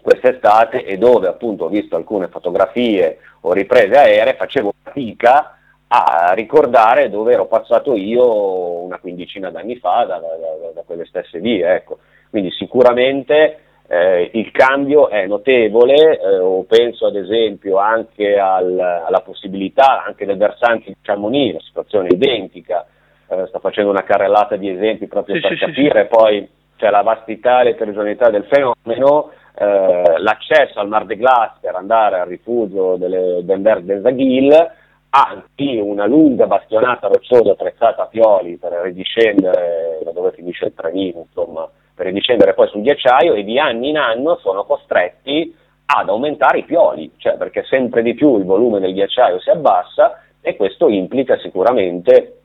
quest'estate 0.00 0.84
e 0.84 0.98
dove 0.98 1.26
appunto 1.26 1.64
ho 1.64 1.68
visto 1.68 1.96
alcune 1.96 2.28
fotografie 2.28 3.18
o 3.40 3.52
riprese 3.52 3.98
aeree, 3.98 4.36
facevo 4.36 4.72
fatica 4.82 5.55
a 5.88 6.32
ricordare 6.34 7.08
dove 7.10 7.32
ero 7.32 7.46
passato 7.46 7.94
io 7.94 8.82
una 8.82 8.98
quindicina 8.98 9.50
d'anni 9.50 9.76
fa 9.76 10.04
da, 10.04 10.18
da, 10.18 10.70
da, 10.74 10.82
quelle 10.84 11.04
stesse 11.04 11.38
vie. 11.38 11.74
Ecco. 11.74 11.98
Quindi 12.30 12.50
sicuramente 12.50 13.58
eh, 13.88 14.30
il 14.32 14.50
cambio 14.50 15.08
è 15.08 15.26
notevole, 15.26 16.20
eh, 16.20 16.38
o 16.38 16.64
penso 16.64 17.06
ad 17.06 17.16
esempio 17.16 17.78
anche 17.78 18.36
al, 18.36 18.78
alla 18.78 19.20
possibilità 19.20 20.04
anche 20.04 20.26
del 20.26 20.36
versante 20.36 20.86
di 20.86 20.96
Chamonix, 21.02 21.52
la 21.54 21.60
situazione 21.60 22.08
è 22.08 22.14
identica, 22.14 22.84
eh, 23.28 23.46
sto 23.46 23.60
facendo 23.60 23.90
una 23.90 24.02
carrellata 24.02 24.56
di 24.56 24.68
esempi 24.68 25.06
proprio 25.06 25.36
sì, 25.36 25.40
per 25.40 25.52
sì, 25.52 25.58
capire 25.58 26.02
sì, 26.02 26.16
poi 26.16 26.48
cioè, 26.76 26.90
la 26.90 27.02
vastità 27.02 27.60
e 27.60 27.64
l'eterogeneità 27.64 28.28
del 28.28 28.44
fenomeno, 28.44 29.30
eh, 29.56 30.18
l'accesso 30.18 30.80
al 30.80 30.88
Mar 30.88 31.06
de 31.06 31.16
Glace 31.16 31.58
per 31.60 31.76
andare 31.76 32.18
al 32.18 32.26
rifugio 32.26 32.96
delle 32.96 33.40
Benberg 33.42 33.84
del 33.84 34.02
Zaghil, 34.02 34.70
anzi 35.16 35.78
una 35.78 36.06
lunga 36.06 36.46
bastionata 36.46 37.08
rocciosa 37.08 37.52
attrezzata 37.52 38.02
a 38.02 38.06
pioli 38.06 38.58
per 38.58 38.72
ridiscendere 38.82 40.00
da 40.04 40.12
dove 40.12 40.32
finisce 40.32 40.66
il 40.66 40.74
trenino, 40.74 41.20
insomma, 41.20 41.66
per 41.94 42.06
ridiscendere 42.06 42.52
poi 42.52 42.68
sul 42.68 42.82
ghiacciaio 42.82 43.32
e 43.32 43.42
di 43.42 43.58
anno 43.58 43.86
in 43.86 43.96
anno 43.96 44.36
sono 44.36 44.64
costretti 44.64 45.54
ad 45.86 46.08
aumentare 46.08 46.58
i 46.58 46.64
pioli, 46.64 47.12
cioè 47.16 47.36
perché 47.36 47.64
sempre 47.64 48.02
di 48.02 48.12
più 48.14 48.36
il 48.36 48.44
volume 48.44 48.80
del 48.80 48.92
ghiacciaio 48.92 49.40
si 49.40 49.48
abbassa 49.48 50.20
e 50.42 50.54
questo 50.56 50.88
implica 50.88 51.38
sicuramente 51.38 52.40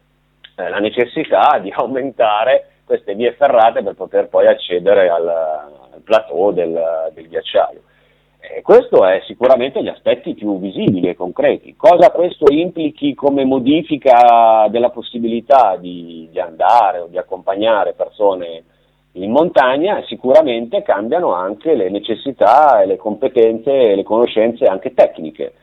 eh, 0.56 0.70
la 0.70 0.80
necessità 0.80 1.60
di 1.62 1.72
aumentare 1.76 2.68
queste 2.86 3.16
vie 3.16 3.34
ferrate 3.34 3.84
per 3.84 3.96
poter 3.96 4.30
poi 4.30 4.48
accedere 4.48 5.10
al, 5.10 5.28
al 5.28 6.02
plateau 6.04 6.52
del, 6.52 7.12
del 7.14 7.28
ghiacciaio. 7.28 7.82
E 8.44 8.64
questo 8.64 9.06
è 9.06 9.22
sicuramente 9.28 9.84
gli 9.84 9.88
aspetti 9.88 10.34
più 10.34 10.60
visibili 10.60 11.08
e 11.08 11.16
concreti. 11.16 11.76
Cosa 11.76 12.10
questo 12.10 12.52
implichi 12.52 13.14
come 13.14 13.46
modifica 13.46 14.68
della 14.70 14.90
possibilità 14.90 15.78
di, 15.78 16.28
di 16.32 16.40
andare 16.40 17.00
o 17.00 17.08
di 17.08 17.20
accompagnare 17.20 17.94
persone 17.94 18.64
in 19.14 19.30
montagna? 19.30 20.04
Sicuramente 20.08 20.82
cambiano 20.82 21.34
anche 21.34 21.76
le 21.76 21.92
necessità 21.92 22.82
e 22.82 22.88
le 22.88 22.98
competenze 22.98 23.72
e 23.72 23.96
le 23.96 24.04
conoscenze 24.04 24.66
anche 24.66 24.96
tecniche, 24.96 25.54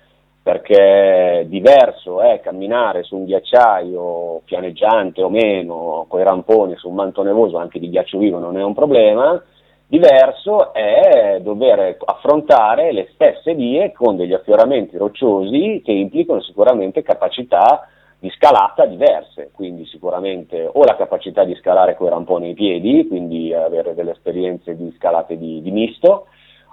perché 0.40 1.46
diverso 1.48 2.20
è 2.20 2.38
camminare 2.40 3.02
su 3.02 3.16
un 3.16 3.24
ghiacciaio 3.24 4.42
pianeggiante 4.44 5.20
o 5.20 5.28
meno, 5.28 6.06
con 6.08 6.20
i 6.20 6.24
ramponi 6.24 6.76
su 6.76 6.88
un 6.88 6.94
manto 6.94 7.24
nevoso, 7.24 7.58
anche 7.58 7.80
di 7.80 7.90
ghiaccio 7.90 8.18
vivo 8.18 8.38
non 8.38 8.56
è 8.56 8.62
un 8.62 8.72
problema, 8.72 9.42
Diverso 9.90 10.74
è 10.74 11.38
dover 11.40 11.96
affrontare 12.04 12.92
le 12.92 13.08
stesse 13.14 13.54
vie 13.54 13.90
con 13.92 14.16
degli 14.16 14.34
affioramenti 14.34 14.98
rocciosi 14.98 15.80
che 15.82 15.92
implicano 15.92 16.42
sicuramente 16.42 17.00
capacità 17.00 17.88
di 18.18 18.28
scalata 18.28 18.84
diverse, 18.84 19.50
quindi 19.50 19.86
sicuramente 19.86 20.68
o 20.70 20.84
la 20.84 20.94
capacità 20.94 21.42
di 21.44 21.54
scalare 21.54 21.96
con 21.96 22.08
i 22.08 22.10
ramponi 22.10 22.48
ai 22.48 22.54
piedi, 22.54 23.08
quindi 23.08 23.54
avere 23.54 23.94
delle 23.94 24.10
esperienze 24.10 24.76
di 24.76 24.92
scalate 24.98 25.38
di, 25.38 25.62
di 25.62 25.70
misto, 25.70 26.26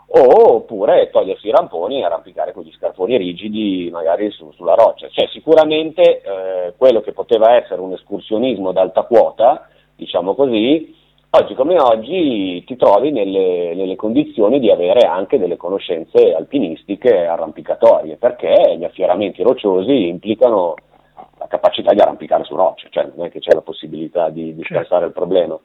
oppure 0.08 1.10
togliersi 1.10 1.48
i 1.48 1.52
ramponi 1.52 2.02
e 2.02 2.04
arrampicare 2.04 2.52
con 2.52 2.64
gli 2.64 2.72
scarponi 2.74 3.16
rigidi 3.16 3.90
magari 3.94 4.30
su, 4.32 4.52
sulla 4.52 4.74
roccia. 4.74 5.08
Cioè 5.08 5.30
sicuramente 5.30 6.22
eh, 6.22 6.74
quello 6.76 7.00
che 7.00 7.14
poteva 7.14 7.56
essere 7.56 7.80
un 7.80 7.94
escursionismo 7.94 8.70
ad 8.70 8.78
alta 8.78 9.04
quota, 9.04 9.70
diciamo 9.96 10.36
così, 10.36 11.04
Oggi 11.38 11.54
come 11.54 11.78
oggi 11.78 12.64
ti 12.64 12.78
trovi 12.78 13.12
nelle, 13.12 13.76
nelle, 13.76 13.98
condizioni 13.98 14.58
di 14.58 14.72
avere 14.72 15.02
anche 15.02 15.38
delle 15.38 15.58
conoscenze 15.58 16.34
alpinistiche 16.34 17.26
arrampicatorie, 17.26 18.16
perché 18.16 18.78
gli 18.78 18.86
affioramenti 18.86 19.44
rocciosi 19.44 20.08
implicano 20.08 20.76
la 21.38 21.48
capacità 21.48 21.94
di 21.94 22.00
arrampicare 22.00 22.46
su 22.46 22.56
rocce, 22.56 22.88
cioè 22.90 23.10
non 23.14 23.26
è 23.26 23.30
che 23.30 23.40
c'è 23.40 23.54
la 23.54 23.60
possibilità 23.60 24.30
di, 24.30 24.56
di 24.56 24.62
il 24.62 25.12
problema. 25.14 25.60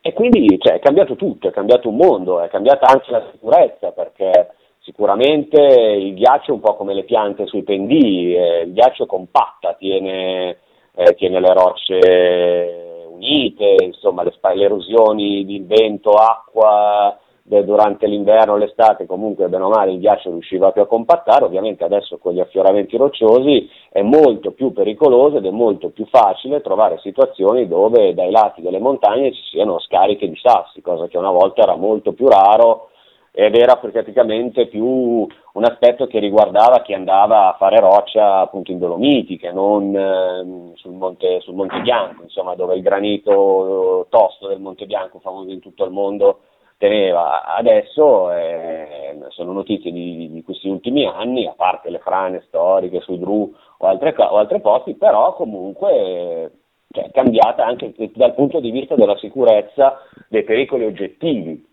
E 0.00 0.14
quindi 0.14 0.56
cioè, 0.58 0.76
è 0.76 0.78
cambiato 0.78 1.16
tutto, 1.16 1.48
è 1.48 1.50
cambiato 1.50 1.90
un 1.90 1.96
mondo, 1.96 2.40
è 2.40 2.48
cambiata 2.48 2.86
anche 2.86 3.10
la 3.10 3.28
sicurezza, 3.30 3.92
perché 3.92 4.54
sicuramente 4.78 5.60
il 5.60 6.14
ghiaccio 6.14 6.52
è 6.52 6.54
un 6.54 6.60
po' 6.60 6.76
come 6.76 6.94
le 6.94 7.04
piante 7.04 7.44
sui 7.44 7.62
pendii, 7.62 8.36
eh, 8.36 8.60
il 8.62 8.72
ghiaccio 8.72 9.04
compatta, 9.04 9.74
tiene, 9.74 10.56
eh, 10.94 11.14
tiene 11.14 11.40
le 11.40 11.52
rocce 11.52 12.89
unite, 13.20 13.76
insomma 13.84 14.22
le, 14.22 14.32
le 14.54 14.64
erosioni 14.64 15.44
di 15.44 15.60
vento, 15.60 16.12
acqua 16.12 17.18
durante 17.42 18.06
l'inverno 18.06 18.56
l'estate 18.56 19.06
comunque 19.06 19.48
bene 19.48 19.64
o 19.64 19.70
male 19.70 19.90
il 19.90 19.98
ghiaccio 19.98 20.30
riusciva 20.30 20.70
più 20.70 20.82
a 20.82 20.86
compattare, 20.86 21.44
ovviamente 21.44 21.82
adesso 21.82 22.18
con 22.18 22.32
gli 22.32 22.38
affioramenti 22.38 22.96
rocciosi 22.96 23.68
è 23.90 24.02
molto 24.02 24.52
più 24.52 24.72
pericoloso 24.72 25.38
ed 25.38 25.46
è 25.46 25.50
molto 25.50 25.90
più 25.90 26.06
facile 26.06 26.60
trovare 26.60 27.00
situazioni 27.02 27.66
dove 27.66 28.14
dai 28.14 28.30
lati 28.30 28.62
delle 28.62 28.78
montagne 28.78 29.32
ci 29.32 29.42
siano 29.50 29.80
scariche 29.80 30.28
di 30.28 30.38
sassi, 30.40 30.80
cosa 30.80 31.08
che 31.08 31.18
una 31.18 31.32
volta 31.32 31.62
era 31.62 31.74
molto 31.74 32.12
più 32.12 32.28
raro 32.28 32.90
ed 33.32 33.54
era 33.54 33.76
praticamente 33.76 34.66
più 34.66 34.84
un 34.84 35.64
aspetto 35.64 36.06
che 36.06 36.18
riguardava 36.18 36.82
chi 36.82 36.94
andava 36.94 37.48
a 37.48 37.56
fare 37.56 37.78
roccia 37.78 38.38
appunto 38.40 38.72
in 38.72 38.78
Dolomiti 38.78 39.38
che 39.38 39.52
non 39.52 39.94
eh, 39.94 40.72
sul, 40.76 40.92
monte, 40.92 41.40
sul, 41.40 41.54
monte, 41.54 41.80
Bianco, 41.80 42.22
insomma 42.22 42.54
dove 42.54 42.74
il 42.74 42.82
granito 42.82 44.06
tosto 44.10 44.48
del 44.48 44.60
Monte 44.60 44.86
Bianco 44.86 45.20
famoso 45.20 45.50
in 45.50 45.60
tutto 45.60 45.84
il 45.84 45.92
mondo 45.92 46.40
teneva. 46.76 47.44
Adesso 47.44 48.32
eh, 48.32 49.18
sono 49.28 49.52
notizie 49.52 49.92
di, 49.92 50.30
di, 50.32 50.42
questi 50.42 50.68
ultimi 50.68 51.06
anni, 51.06 51.46
a 51.46 51.54
parte 51.56 51.90
le 51.90 51.98
frane 51.98 52.42
storiche 52.48 53.00
su 53.00 53.16
Dru 53.16 53.54
o, 53.78 53.86
o 53.86 54.36
altri 54.36 54.60
posti, 54.60 54.94
però 54.94 55.34
comunque 55.34 56.50
cioè, 56.90 57.10
cambiata 57.12 57.64
anche 57.64 57.92
dal 58.14 58.34
punto 58.34 58.58
di 58.60 58.70
vista 58.70 58.96
della 58.96 59.16
sicurezza 59.18 60.00
dei 60.28 60.42
pericoli 60.42 60.86
oggettivi 60.86 61.68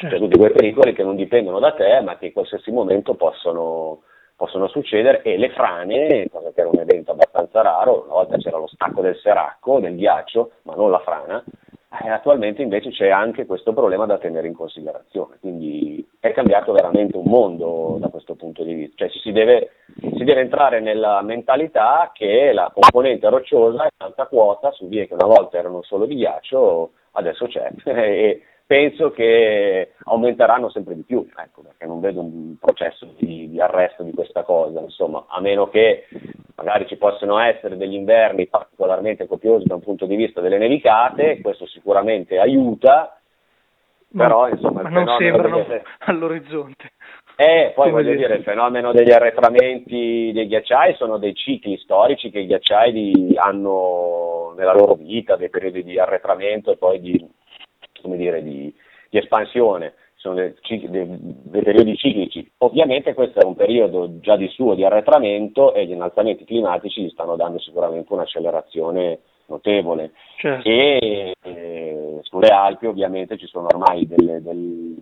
certo. 0.00 0.16
Cioè 0.16 0.18
tutti 0.18 0.38
quei 0.38 0.52
pericoli 0.52 0.92
che 0.94 1.02
non 1.02 1.16
dipendono 1.16 1.58
da 1.58 1.72
te 1.72 2.00
ma 2.00 2.16
che 2.16 2.26
in 2.26 2.32
qualsiasi 2.32 2.70
momento 2.70 3.14
possono, 3.14 4.02
possono 4.36 4.68
succedere. 4.68 5.22
E 5.22 5.36
le 5.36 5.50
frane, 5.50 6.28
cosa 6.30 6.50
che 6.52 6.60
era 6.60 6.70
un 6.70 6.80
evento 6.80 7.12
abbastanza 7.12 7.62
raro, 7.62 8.04
una 8.04 8.14
volta 8.14 8.36
c'era 8.38 8.58
lo 8.58 8.68
stacco 8.68 9.02
del 9.02 9.16
seracco, 9.16 9.80
del 9.80 9.96
ghiaccio, 9.96 10.52
ma 10.62 10.74
non 10.74 10.90
la 10.90 11.00
frana, 11.00 11.44
e 12.02 12.08
attualmente 12.08 12.62
invece 12.62 12.90
c'è 12.90 13.08
anche 13.08 13.46
questo 13.46 13.72
problema 13.72 14.06
da 14.06 14.16
tenere 14.16 14.46
in 14.46 14.54
considerazione, 14.54 15.38
quindi 15.40 16.06
è 16.20 16.32
cambiato 16.32 16.72
veramente 16.72 17.16
un 17.16 17.24
mondo 17.26 17.96
da 17.98 18.08
questo 18.08 18.36
punto 18.36 18.62
di 18.62 18.74
vista, 18.74 19.08
cioè 19.08 19.18
si 19.18 19.32
deve, 19.32 19.70
si 19.98 20.22
deve 20.22 20.40
entrare 20.40 20.78
nella 20.78 21.20
mentalità 21.22 22.12
che 22.14 22.52
la 22.52 22.70
componente 22.72 23.28
rocciosa 23.28 23.86
è 23.86 23.90
tanta 23.96 24.26
quota 24.26 24.70
su 24.70 24.86
vie 24.86 25.08
che 25.08 25.14
una 25.14 25.26
volta 25.26 25.58
erano 25.58 25.82
solo 25.82 26.06
di 26.06 26.14
ghiaccio, 26.14 26.92
adesso 27.12 27.46
c'è. 27.46 27.70
E, 27.90 28.42
penso 28.70 29.10
che 29.10 29.94
aumenteranno 30.04 30.70
sempre 30.70 30.94
di 30.94 31.02
più, 31.02 31.26
ecco, 31.36 31.62
perché 31.62 31.86
non 31.86 31.98
vedo 31.98 32.20
un 32.20 32.54
processo 32.56 33.14
di, 33.18 33.50
di, 33.50 33.60
arresto 33.60 34.04
di 34.04 34.12
questa 34.12 34.44
cosa, 34.44 34.78
insomma, 34.78 35.24
a 35.28 35.40
meno 35.40 35.68
che 35.68 36.06
magari 36.54 36.86
ci 36.86 36.94
possano 36.94 37.40
essere 37.40 37.76
degli 37.76 37.94
inverni 37.94 38.46
particolarmente 38.46 39.26
copiosi 39.26 39.66
da 39.66 39.74
un 39.74 39.80
punto 39.80 40.06
di 40.06 40.14
vista 40.14 40.40
delle 40.40 40.56
nevicate, 40.56 41.40
questo 41.40 41.66
sicuramente 41.66 42.38
aiuta, 42.38 43.18
però 44.16 44.48
insomma... 44.48 44.82
Ma 44.82 44.88
non 44.88 45.16
sembrano 45.18 45.64
delle... 45.64 45.82
all'orizzonte. 46.06 46.92
Eh, 47.34 47.72
poi 47.74 47.90
voglio 47.90 48.14
dire, 48.14 48.36
il 48.36 48.44
fenomeno 48.44 48.92
degli 48.92 49.10
arretramenti 49.10 50.30
dei 50.32 50.46
ghiacciai 50.46 50.94
sono 50.94 51.18
dei 51.18 51.34
cicli 51.34 51.76
storici 51.78 52.30
che 52.30 52.38
i 52.38 52.46
ghiacciai 52.46 53.34
hanno 53.34 54.54
nella 54.56 54.74
loro 54.74 54.94
vita, 54.94 55.34
dei 55.34 55.50
periodi 55.50 55.82
di 55.82 55.98
arretramento 55.98 56.70
e 56.70 56.76
poi 56.76 57.00
di 57.00 57.38
come 58.00 58.16
dire, 58.16 58.42
di, 58.42 58.72
di 59.08 59.18
espansione, 59.18 59.94
sono 60.20 60.34
dei, 60.34 60.54
dei, 60.68 61.06
dei, 61.18 61.62
periodi 61.62 61.96
ciclici. 61.96 62.48
Ovviamente 62.58 63.14
questo 63.14 63.40
è 63.40 63.44
un 63.44 63.56
periodo 63.56 64.20
già 64.20 64.36
di 64.36 64.48
suo 64.48 64.74
di 64.74 64.84
arretramento 64.84 65.72
e 65.72 65.86
gli 65.86 65.92
innalzamenti 65.92 66.44
climatici 66.44 67.02
gli 67.02 67.10
stanno 67.10 67.36
dando 67.36 67.58
sicuramente 67.58 68.12
un'accelerazione 68.12 69.20
notevole. 69.46 70.12
Certo. 70.36 70.68
E 70.68 71.34
eh, 71.42 72.18
sulle 72.22 72.48
Alpi 72.48 72.86
ovviamente 72.86 73.38
ci 73.38 73.46
sono 73.46 73.66
ormai 73.66 74.06
delle, 74.06 74.42
delle, 74.42 74.94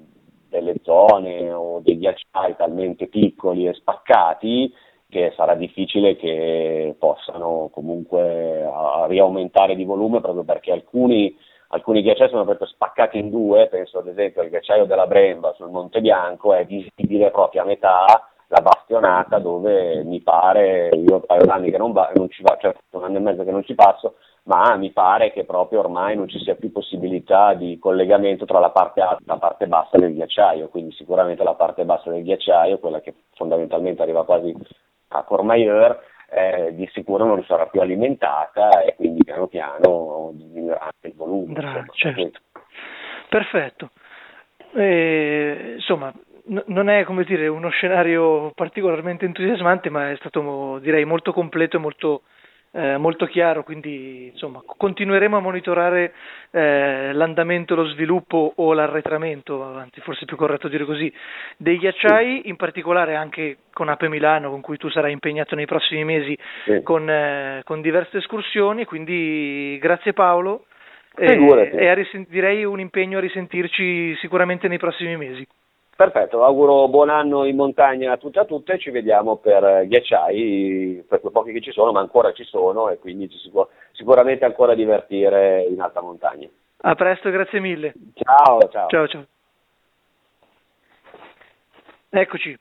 delle 0.48 0.74
zone 0.82 1.52
o 1.52 1.80
dei 1.80 1.98
ghiacciai 1.98 2.54
talmente 2.56 3.08
piccoli 3.08 3.66
e 3.66 3.74
spaccati 3.74 4.72
che 5.10 5.32
sarà 5.36 5.54
difficile 5.54 6.16
che 6.16 6.94
possano 6.98 7.70
comunque 7.72 8.68
riaumentare 9.06 9.74
di 9.74 9.84
volume 9.84 10.20
proprio 10.20 10.44
perché 10.44 10.70
alcuni 10.70 11.34
alcuni 11.68 12.02
ghiacciai 12.02 12.28
sono 12.28 12.44
proprio 12.44 12.66
spaccati 12.66 13.18
in 13.18 13.30
due, 13.30 13.68
penso 13.68 13.98
ad 13.98 14.06
esempio 14.06 14.42
al 14.42 14.48
ghiacciaio 14.48 14.84
della 14.84 15.06
Bremba 15.06 15.52
sul 15.54 15.70
Monte 15.70 16.00
Bianco, 16.00 16.54
è 16.54 16.64
visibile 16.64 17.30
proprio 17.30 17.62
a 17.62 17.64
metà 17.64 18.28
la 18.50 18.60
bastionata 18.62 19.38
dove 19.38 20.02
mi 20.04 20.20
pare, 20.20 20.88
io 20.88 21.16
un 21.16 21.26
paio 21.26 21.70
che 21.70 21.76
non, 21.76 21.92
va, 21.92 22.10
non 22.14 22.30
ci 22.30 22.42
vado, 22.42 22.60
cioè 22.60 22.74
un 22.92 23.04
anno 23.04 23.18
e 23.18 23.20
mezzo 23.20 23.44
che 23.44 23.50
non 23.50 23.62
ci 23.62 23.74
passo, 23.74 24.14
ma 24.44 24.74
mi 24.76 24.90
pare 24.90 25.32
che 25.32 25.44
proprio 25.44 25.80
ormai 25.80 26.16
non 26.16 26.28
ci 26.28 26.38
sia 26.38 26.54
più 26.54 26.72
possibilità 26.72 27.52
di 27.52 27.78
collegamento 27.78 28.46
tra 28.46 28.58
la 28.58 28.70
parte 28.70 29.02
alta 29.02 29.18
e 29.20 29.26
la 29.26 29.36
parte 29.36 29.66
bassa 29.66 29.98
del 29.98 30.14
ghiacciaio, 30.14 30.68
quindi 30.68 30.92
sicuramente 30.92 31.44
la 31.44 31.54
parte 31.54 31.84
bassa 31.84 32.08
del 32.08 32.22
ghiacciaio, 32.22 32.78
quella 32.78 33.00
che 33.00 33.14
fondamentalmente 33.34 34.00
arriva 34.00 34.24
quasi 34.24 34.54
a 35.08 35.22
Courmayeur, 35.24 36.00
eh, 36.30 36.74
di 36.74 36.88
sicuro 36.92 37.24
non 37.24 37.42
sarà 37.44 37.66
più 37.66 37.80
alimentata 37.80 38.82
e 38.82 38.94
quindi 38.94 39.24
piano 39.24 39.46
piano 39.46 40.32
diminuirà 40.68 40.80
anche 40.80 41.06
il 41.06 41.14
volume. 41.14 41.46
Andrà, 41.46 41.84
certo. 41.92 42.40
Perfetto. 43.28 43.90
Eh, 44.74 45.72
insomma, 45.76 46.12
n- 46.48 46.62
non 46.66 46.88
è 46.88 47.04
come 47.04 47.24
dire 47.24 47.48
uno 47.48 47.68
scenario 47.70 48.52
particolarmente 48.54 49.24
entusiasmante, 49.24 49.90
ma 49.90 50.10
è 50.10 50.16
stato 50.16 50.78
direi 50.80 51.04
molto 51.04 51.32
completo 51.32 51.76
e 51.76 51.80
molto 51.80 52.22
eh, 52.78 52.96
molto 52.96 53.26
chiaro, 53.26 53.64
quindi 53.64 54.28
insomma, 54.30 54.62
continueremo 54.64 55.36
a 55.36 55.40
monitorare 55.40 56.12
eh, 56.52 57.12
l'andamento, 57.12 57.74
lo 57.74 57.88
sviluppo 57.88 58.52
o 58.54 58.72
l'arretramento, 58.72 59.64
anzi 59.64 60.00
forse 60.00 60.22
è 60.22 60.26
più 60.26 60.36
corretto 60.36 60.68
dire 60.68 60.84
così, 60.84 61.12
dei 61.56 61.76
ghiacciai, 61.76 62.42
sì. 62.42 62.48
in 62.48 62.54
particolare 62.54 63.16
anche 63.16 63.56
con 63.72 63.88
Ape 63.88 64.08
Milano, 64.08 64.50
con 64.50 64.60
cui 64.60 64.76
tu 64.76 64.88
sarai 64.90 65.10
impegnato 65.10 65.56
nei 65.56 65.66
prossimi 65.66 66.04
mesi 66.04 66.38
sì. 66.66 66.80
con, 66.84 67.10
eh, 67.10 67.62
con, 67.64 67.80
diverse 67.80 68.18
escursioni, 68.18 68.84
quindi 68.84 69.76
grazie 69.80 70.12
Paolo 70.12 70.66
e, 71.16 71.36
e 71.72 71.88
a 71.88 71.94
risent- 71.94 72.28
direi 72.28 72.64
un 72.64 72.78
impegno 72.78 73.18
a 73.18 73.20
risentirci 73.20 74.14
sicuramente 74.20 74.68
nei 74.68 74.78
prossimi 74.78 75.16
mesi. 75.16 75.44
Perfetto, 75.98 76.44
auguro 76.44 76.86
buon 76.86 77.08
anno 77.08 77.44
in 77.44 77.56
montagna 77.56 78.12
a 78.12 78.16
tutte 78.18 78.38
e 78.38 78.42
a 78.42 78.44
tutte, 78.44 78.78
ci 78.78 78.90
vediamo 78.90 79.38
per 79.38 79.84
ghiacciai, 79.88 81.04
per 81.08 81.18
quei 81.18 81.32
pochi 81.32 81.50
che 81.50 81.60
ci 81.60 81.72
sono, 81.72 81.90
ma 81.90 81.98
ancora 81.98 82.30
ci 82.30 82.44
sono 82.44 82.88
e 82.88 83.00
quindi 83.00 83.28
ci 83.28 83.36
si 83.38 83.50
può 83.50 83.66
sicuramente 83.90 84.44
ancora 84.44 84.76
divertire 84.76 85.64
in 85.64 85.80
alta 85.80 86.00
montagna. 86.00 86.46
A 86.82 86.94
presto, 86.94 87.30
grazie 87.30 87.58
mille. 87.58 87.94
Ciao, 88.14 88.60
ciao. 88.68 88.86
Ciao, 88.86 89.08
ciao. 89.08 89.26
Eccoci. 92.10 92.56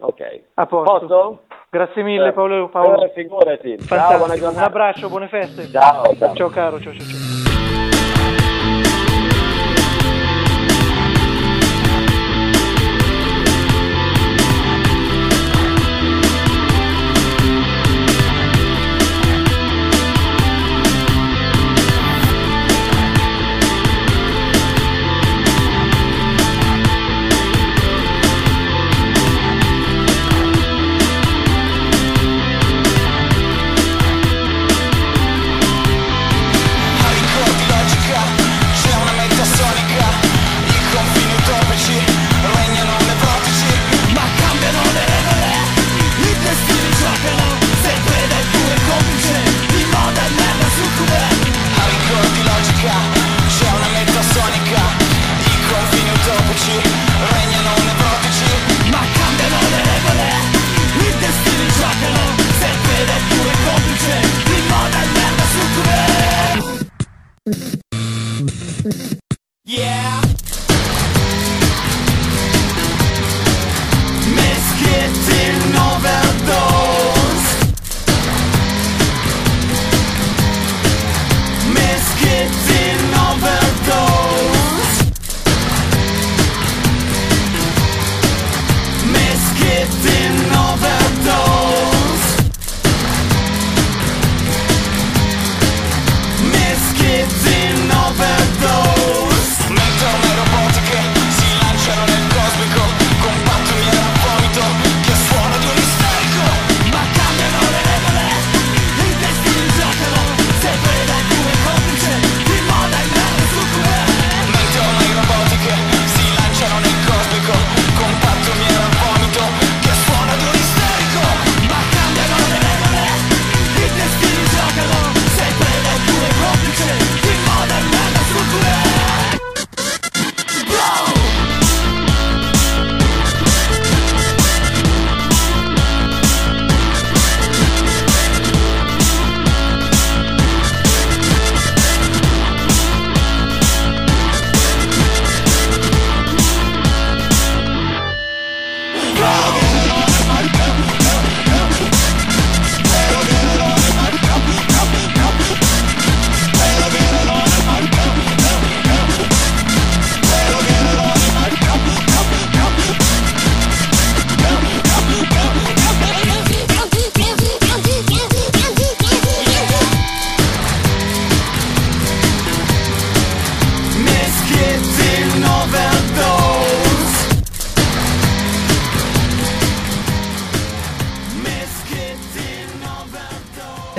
Ok. 0.00 0.40
A 0.52 0.66
posto. 0.66 0.98
Posso? 0.98 1.42
Grazie 1.70 2.02
mille 2.02 2.32
Paolo. 2.32 2.68
Paolo. 2.68 3.04
Eh, 3.04 3.12
figurati. 3.14 3.78
Ciao, 3.86 4.18
buona 4.18 4.34
giornata. 4.34 4.58
Un 4.58 4.64
abbraccio, 4.64 5.08
buone 5.08 5.28
feste. 5.28 5.70
Ciao, 5.70 6.14
ciao. 6.14 6.34
Ciao 6.34 6.48
caro, 6.50 6.78
ciao, 6.78 6.92
ciao. 6.92 7.06
ciao. 7.06 7.33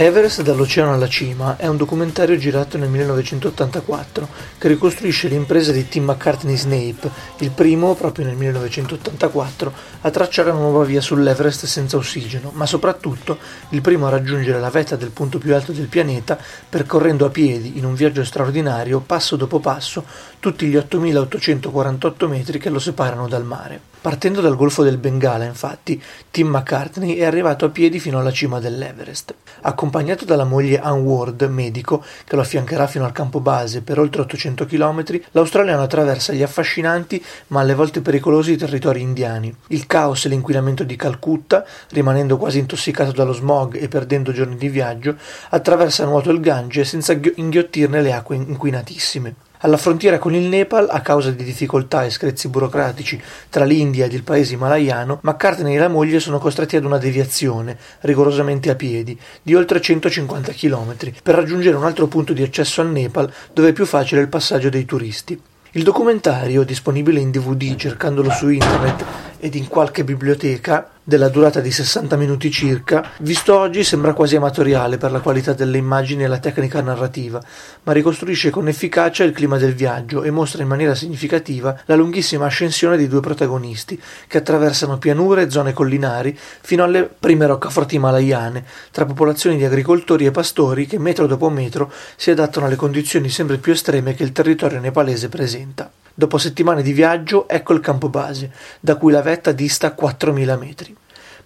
Everest 0.06 0.44
dall'oceano 0.44 0.94
alla 0.94 1.08
cima 1.08 1.58
è 1.58 1.65
un 1.65 1.78
documentario 1.78 2.38
girato 2.38 2.78
nel 2.78 2.89
1984 2.89 4.28
che 4.60 4.68
ricostruisce 4.68 5.28
l'impresa 5.28 5.72
di 5.72 5.88
Tim 5.88 6.04
McCartney 6.04 6.56
Snape, 6.56 7.10
il 7.39 7.50
primo, 7.50 7.96
proprio 7.96 8.26
nel 8.26 8.36
1984, 8.36 9.74
a 10.02 10.12
tracciare 10.12 10.52
una 10.52 10.60
nuova 10.60 10.84
via 10.84 11.02
sull'Everest 11.02 11.65
senza 11.65 11.98
ossigeno, 11.98 12.52
ma 12.54 12.68
soprattutto 12.68 13.39
il 13.70 13.82
primo 13.82 14.06
a 14.06 14.12
raggiungere 14.12 14.60
la 14.60 14.70
vetta 14.70 14.96
del 14.96 15.10
punto 15.10 15.39
più 15.39 15.56
alto 15.56 15.72
del 15.72 15.88
pianeta 15.88 16.38
percorrendo 16.70 17.26
a 17.26 17.32
piedi, 17.32 17.80
in 17.80 17.86
un 17.86 17.96
viaggio 17.96 18.24
straordinario, 18.24 19.00
passo 19.00 19.36
dopo 19.36 19.60
passo, 19.60 20.06
tutti 20.39 20.68
gli 20.68 20.76
8848 20.76 22.28
metri 22.28 22.60
che 22.60 22.70
lo 22.70 22.78
separano 22.78 23.28
dal 23.28 23.44
mare. 23.44 23.95
Partendo 24.06 24.39
dal 24.39 24.56
golfo 24.56 24.84
del 24.84 25.00
Bengala, 25.00 25.46
infatti, 25.46 26.00
Tim 26.30 26.50
McCartney 26.50 27.15
è 27.15 27.26
arrivato 27.26 27.65
a 27.65 27.70
piedi 27.70 28.00
fino 28.00 28.20
alla 28.20 28.30
cima 28.30 28.60
dell'Everest. 28.60 29.34
Accompagnato 29.62 30.26
dalla 30.26 30.44
moglie 30.44 30.80
Ann 30.80 31.00
Ward, 31.00 31.41
medico, 31.50 32.06
che 32.24 32.36
lo 32.36 32.44
affiancherà 32.44 32.86
fino 32.86 33.04
al 33.04 33.12
campo 33.12 33.39
base 33.39 33.82
per 33.82 33.98
oltre 33.98 34.22
800 34.22 34.68
km, 34.68 35.22
l'australiano 35.32 35.82
attraversa 35.82 36.34
gli 36.34 36.44
affascinanti 36.44 37.20
ma 37.48 37.62
alle 37.62 37.74
volte 37.74 38.02
pericolosi 38.02 38.56
territori 38.56 39.02
indiani. 39.02 39.52
Il 39.70 39.88
caos 39.88 40.26
e 40.26 40.30
l'inquinamento 40.30 40.84
di 40.84 40.96
Calcutta, 40.96 41.65
rimanendo 41.89 42.38
quasi 42.38 42.60
intossicato 42.60 43.12
dallo 43.12 43.34
smog 43.34 43.76
e 43.76 43.88
perdendo 43.88 44.32
giorni 44.32 44.58
di 44.58 44.70
viaggio, 44.70 45.15
attraversa 45.50 46.04
a 46.04 46.06
nuoto 46.06 46.30
il 46.30 46.41
Gange 46.41 46.84
senza 46.84 47.20
inghiottirne 47.20 48.04
le 48.04 48.13
acque 48.13 48.36
inquinatissime. 48.36 49.45
Alla 49.65 49.78
frontiera 49.78 50.19
con 50.19 50.36
il 50.36 50.43
Nepal, 50.43 50.88
a 50.91 51.01
causa 51.01 51.32
di 51.32 51.43
difficoltà 51.43 52.04
e 52.06 52.12
screzi 52.12 52.49
burocratici 52.49 53.19
tra 53.49 53.65
l'India 53.65 54.06
ed 54.06 54.13
il 54.13 54.21
paese 54.21 54.54
himalayano, 54.54 55.17
McCartney 55.23 55.73
e 55.73 55.80
la 55.80 55.88
moglie 55.88 56.19
sono 56.19 56.38
costretti 56.38 56.75
ad 56.75 56.86
una 56.86 56.99
deviazione, 56.99 57.75
rigorosamente 58.01 58.69
a 58.69 58.75
piedi, 58.75 59.19
di 59.41 59.56
oltre 59.56 59.82
150 59.82 60.51
km, 60.51 60.95
per 61.23 61.34
raggiungere 61.34 61.75
un 61.78 61.84
altro 61.84 62.06
punto 62.06 62.32
di 62.32 62.43
accesso 62.43 62.82
al 62.82 62.91
Nepal 62.91 63.34
dove 63.54 63.69
è 63.69 63.73
più 63.73 63.88
facile 63.88 64.21
il 64.21 64.28
passaggio 64.28 64.69
dei 64.69 64.86
turisti. 64.86 65.41
Il 65.71 65.82
documentario, 65.82 66.62
disponibile 66.62 67.19
in 67.19 67.32
DVD 67.32 67.75
cercandolo 67.75 68.30
su 68.30 68.49
internet 68.49 69.04
ed 69.39 69.56
in 69.56 69.67
qualche 69.67 70.04
biblioteca, 70.04 70.91
della 71.08 71.30
durata 71.30 71.60
di 71.60 71.70
60 71.70 72.15
minuti 72.15 72.50
circa, 72.50 73.12
visto 73.20 73.56
oggi 73.56 73.84
sembra 73.84 74.13
quasi 74.13 74.38
amatoriale 74.38 74.98
per 74.98 75.12
la 75.12 75.20
qualità 75.20 75.54
delle 75.54 75.78
immagini 75.78 76.24
e 76.24 76.28
la 76.28 76.39
tecnica 76.39 76.82
narrativa, 76.82 77.39
ma 77.84 77.91
ricostruisce 77.91 78.50
con 78.50 78.68
efficacia 78.68 79.24
il 79.24 79.32
clima 79.32 79.60
del 79.60 79.76
viaggio 79.76 80.24
e 80.24 80.32
mostra 80.32 80.63
in 80.63 80.68
maniera 80.68 80.96
significativa 80.96 81.80
la 81.86 81.94
lunghissima 81.94 82.48
ascensione 82.48 82.98
dei 82.98 83.08
due 83.08 83.20
protagonisti, 83.20 84.02
che 84.28 84.39
attraversano 84.39 84.98
pianure 84.98 85.44
e 85.44 85.52
zone 85.52 85.74
collinari 85.74 86.36
fino 86.36 86.84
alle 86.84 87.04
prime 87.04 87.46
roccaforti 87.46 87.98
himalayane, 87.98 88.65
tra 88.89 89.06
popolazioni 89.06 89.58
di 89.58 89.65
agricoltori 89.65 90.26
e 90.26 90.32
pastori 90.32 90.88
che 90.88 90.98
metro 90.98 91.28
dopo 91.28 91.50
metro 91.50 91.91
si 92.15 92.32
adattano 92.32 92.65
alle 92.65 92.76
condizioni 92.76 93.30
sempre 93.30 93.58
più 93.58 93.74
estreme 93.74 94.15
che 94.15 94.24
il 94.24 94.32
territorio 94.32 94.80
nepalese 94.80 95.30
presenta. 95.30 95.91
Dopo 96.17 96.38
settimane 96.38 96.82
di 96.82 96.93
viaggio, 96.93 97.45
ecco 97.45 97.73
il 97.73 97.82
campo 97.82 98.08
base, 98.08 98.49
da 98.80 98.95
cui 98.95 99.12
la 99.12 99.21
vetta 99.21 99.51
dista 99.51 99.93
4.000 99.99 100.58
metri. 100.58 100.95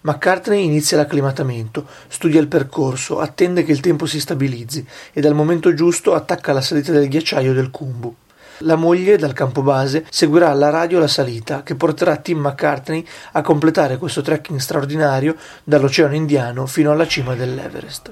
McCartney 0.02 0.64
inizia 0.64 0.96
l'acclimatamento, 0.96 1.88
studia 2.08 2.40
il 2.40 2.48
percorso, 2.48 3.20
attende 3.20 3.64
che 3.64 3.72
il 3.72 3.80
tempo 3.80 4.06
si 4.06 4.20
stabilizzi 4.20 4.86
e 5.12 5.22
dal 5.22 5.34
momento 5.34 5.74
giusto 5.74 6.14
attacca 6.14 6.54
la 6.54 6.62
salita 6.62 6.92
del 6.92 7.08
ghiacciaio 7.08 7.52
del 7.52 7.72
Kumbu. 7.72 8.16
La 8.60 8.76
moglie, 8.76 9.18
dal 9.18 9.34
campo 9.34 9.64
base, 9.64 10.06
seguirà 10.10 10.52
alla 10.52 10.70
radio 10.70 11.00
la 11.00 11.08
salita 11.08 11.64
che 11.64 11.76
porterà 11.76 12.18
Tim 12.18 12.40
McCartney 12.40 13.06
a 13.32 13.42
completare 13.42 13.98
questo 13.98 14.22
trekking 14.22 14.60
straordinario 14.60 15.36
dall'Oceano 15.64 16.14
Indiano 16.14 16.68
fino 16.68 16.92
alla 16.92 17.08
cima 17.08 17.34
dell'Everest. 17.34 18.12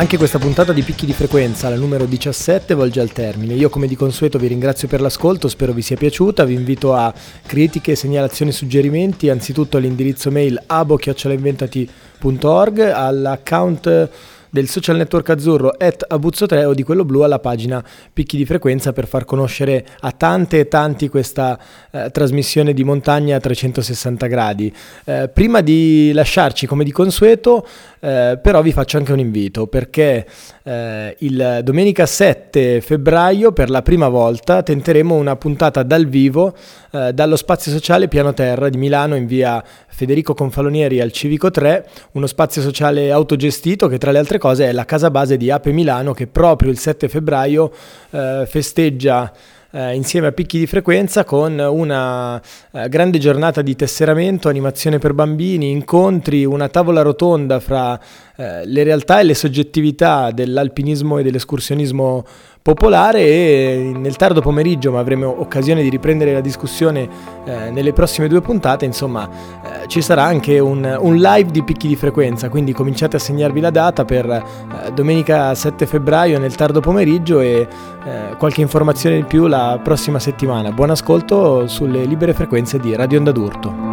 Anche 0.00 0.16
questa 0.16 0.38
puntata 0.38 0.72
di 0.72 0.80
Picchi 0.80 1.04
di 1.04 1.12
Frequenza, 1.12 1.68
la 1.68 1.76
numero 1.76 2.06
17, 2.06 2.72
volge 2.72 3.00
al 3.00 3.12
termine. 3.12 3.52
Io 3.52 3.68
come 3.68 3.86
di 3.86 3.96
consueto 3.96 4.38
vi 4.38 4.46
ringrazio 4.46 4.88
per 4.88 5.02
l'ascolto, 5.02 5.46
spero 5.46 5.74
vi 5.74 5.82
sia 5.82 5.98
piaciuta, 5.98 6.46
vi 6.46 6.54
invito 6.54 6.94
a 6.94 7.12
critiche, 7.44 7.94
segnalazioni, 7.94 8.50
suggerimenti, 8.50 9.28
anzitutto 9.28 9.76
all'indirizzo 9.76 10.30
mail 10.30 10.58
abo-inventati.org, 10.64 12.78
all'account 12.78 14.08
del 14.50 14.68
social 14.68 14.96
network 14.96 15.30
azzurro 15.30 15.74
at 15.76 16.06
Abuzzo3 16.10 16.64
o 16.64 16.74
di 16.74 16.82
quello 16.82 17.04
blu 17.04 17.20
alla 17.22 17.38
pagina 17.38 17.82
Picchi 18.12 18.36
di 18.36 18.44
Frequenza 18.44 18.92
per 18.92 19.06
far 19.06 19.24
conoscere 19.24 19.86
a 20.00 20.12
tante 20.12 20.60
e 20.60 20.68
tanti 20.68 21.08
questa 21.08 21.58
eh, 21.90 22.10
trasmissione 22.10 22.72
di 22.72 22.84
montagna 22.84 23.36
a 23.36 23.40
360 23.40 24.26
gradi. 24.26 24.74
Eh, 25.04 25.30
prima 25.32 25.60
di 25.60 26.12
lasciarci 26.12 26.66
come 26.66 26.84
di 26.84 26.92
consueto 26.92 27.66
eh, 28.00 28.38
però 28.42 28.62
vi 28.62 28.72
faccio 28.72 28.96
anche 28.96 29.12
un 29.12 29.18
invito 29.18 29.66
perché 29.66 30.26
eh, 30.62 31.16
il 31.18 31.60
domenica 31.62 32.06
7 32.06 32.80
febbraio 32.80 33.52
per 33.52 33.70
la 33.70 33.82
prima 33.82 34.08
volta 34.08 34.62
tenteremo 34.62 35.14
una 35.14 35.36
puntata 35.36 35.82
dal 35.82 36.06
vivo 36.06 36.54
eh, 36.92 37.12
dallo 37.12 37.36
spazio 37.36 37.70
sociale 37.70 38.08
Piano 38.08 38.34
Terra 38.34 38.68
di 38.68 38.76
Milano 38.76 39.14
in 39.14 39.26
via 39.26 39.62
Federico 39.86 40.34
Confalonieri 40.34 41.00
al 41.00 41.12
Civico 41.12 41.50
3, 41.50 41.86
uno 42.12 42.26
spazio 42.26 42.62
sociale 42.62 43.12
autogestito 43.12 43.86
che 43.86 43.98
tra 43.98 44.10
le 44.10 44.18
altre 44.18 44.38
cose 44.40 44.66
è 44.66 44.72
la 44.72 44.84
casa 44.84 45.10
base 45.10 45.36
di 45.36 45.52
Ape 45.52 45.70
Milano 45.70 46.12
che 46.12 46.26
proprio 46.26 46.72
il 46.72 46.78
7 46.78 47.08
febbraio 47.08 47.70
eh, 48.10 48.44
festeggia 48.48 49.32
eh, 49.70 49.94
insieme 49.94 50.26
a 50.26 50.32
picchi 50.32 50.58
di 50.58 50.66
frequenza 50.66 51.24
con 51.24 51.58
una 51.58 52.40
eh, 52.72 52.88
grande 52.88 53.18
giornata 53.18 53.62
di 53.62 53.76
tesseramento, 53.76 54.48
animazione 54.48 54.98
per 54.98 55.14
bambini, 55.14 55.70
incontri, 55.70 56.44
una 56.44 56.68
tavola 56.68 57.02
rotonda 57.02 57.60
fra 57.60 57.98
eh, 58.36 58.66
le 58.66 58.82
realtà 58.82 59.20
e 59.20 59.24
le 59.24 59.34
soggettività 59.34 60.30
dell'alpinismo 60.32 61.18
e 61.18 61.22
dell'escursionismo 61.22 62.24
popolare 62.62 63.20
e 63.20 63.92
nel 63.96 64.16
tardo 64.16 64.40
pomeriggio, 64.40 64.92
ma 64.92 65.00
avremo 65.00 65.40
occasione 65.40 65.82
di 65.82 65.88
riprendere 65.88 66.32
la 66.32 66.40
discussione 66.40 67.08
eh, 67.44 67.70
nelle 67.70 67.92
prossime 67.92 68.28
due 68.28 68.40
puntate, 68.40 68.84
insomma 68.84 69.28
eh, 69.28 69.88
ci 69.88 70.02
sarà 70.02 70.24
anche 70.24 70.58
un, 70.58 70.96
un, 71.00 71.16
live 71.16 71.50
di 71.50 71.62
picchi 71.62 71.88
di 71.88 71.96
frequenza, 71.96 72.48
quindi 72.48 72.72
cominciate 72.72 73.16
a 73.16 73.18
segnarvi 73.18 73.60
la 73.60 73.70
data 73.70 74.04
per 74.04 74.28
eh, 74.28 74.92
domenica 74.92 75.54
7 75.54 75.86
febbraio 75.86 76.38
nel 76.38 76.54
tardo 76.54 76.80
pomeriggio 76.80 77.40
e 77.40 77.66
eh, 78.04 78.36
qualche 78.36 78.60
informazione 78.60 79.16
in 79.16 79.24
più 79.24 79.46
la 79.46 79.80
prossima 79.82 80.18
settimana. 80.18 80.70
Buon 80.70 80.90
ascolto 80.90 81.66
sulle 81.66 82.04
libere 82.04 82.34
frequenze 82.34 82.78
di 82.78 82.94
Radio 82.94 83.18
Onda 83.18 83.32
d'Urto. 83.32 83.89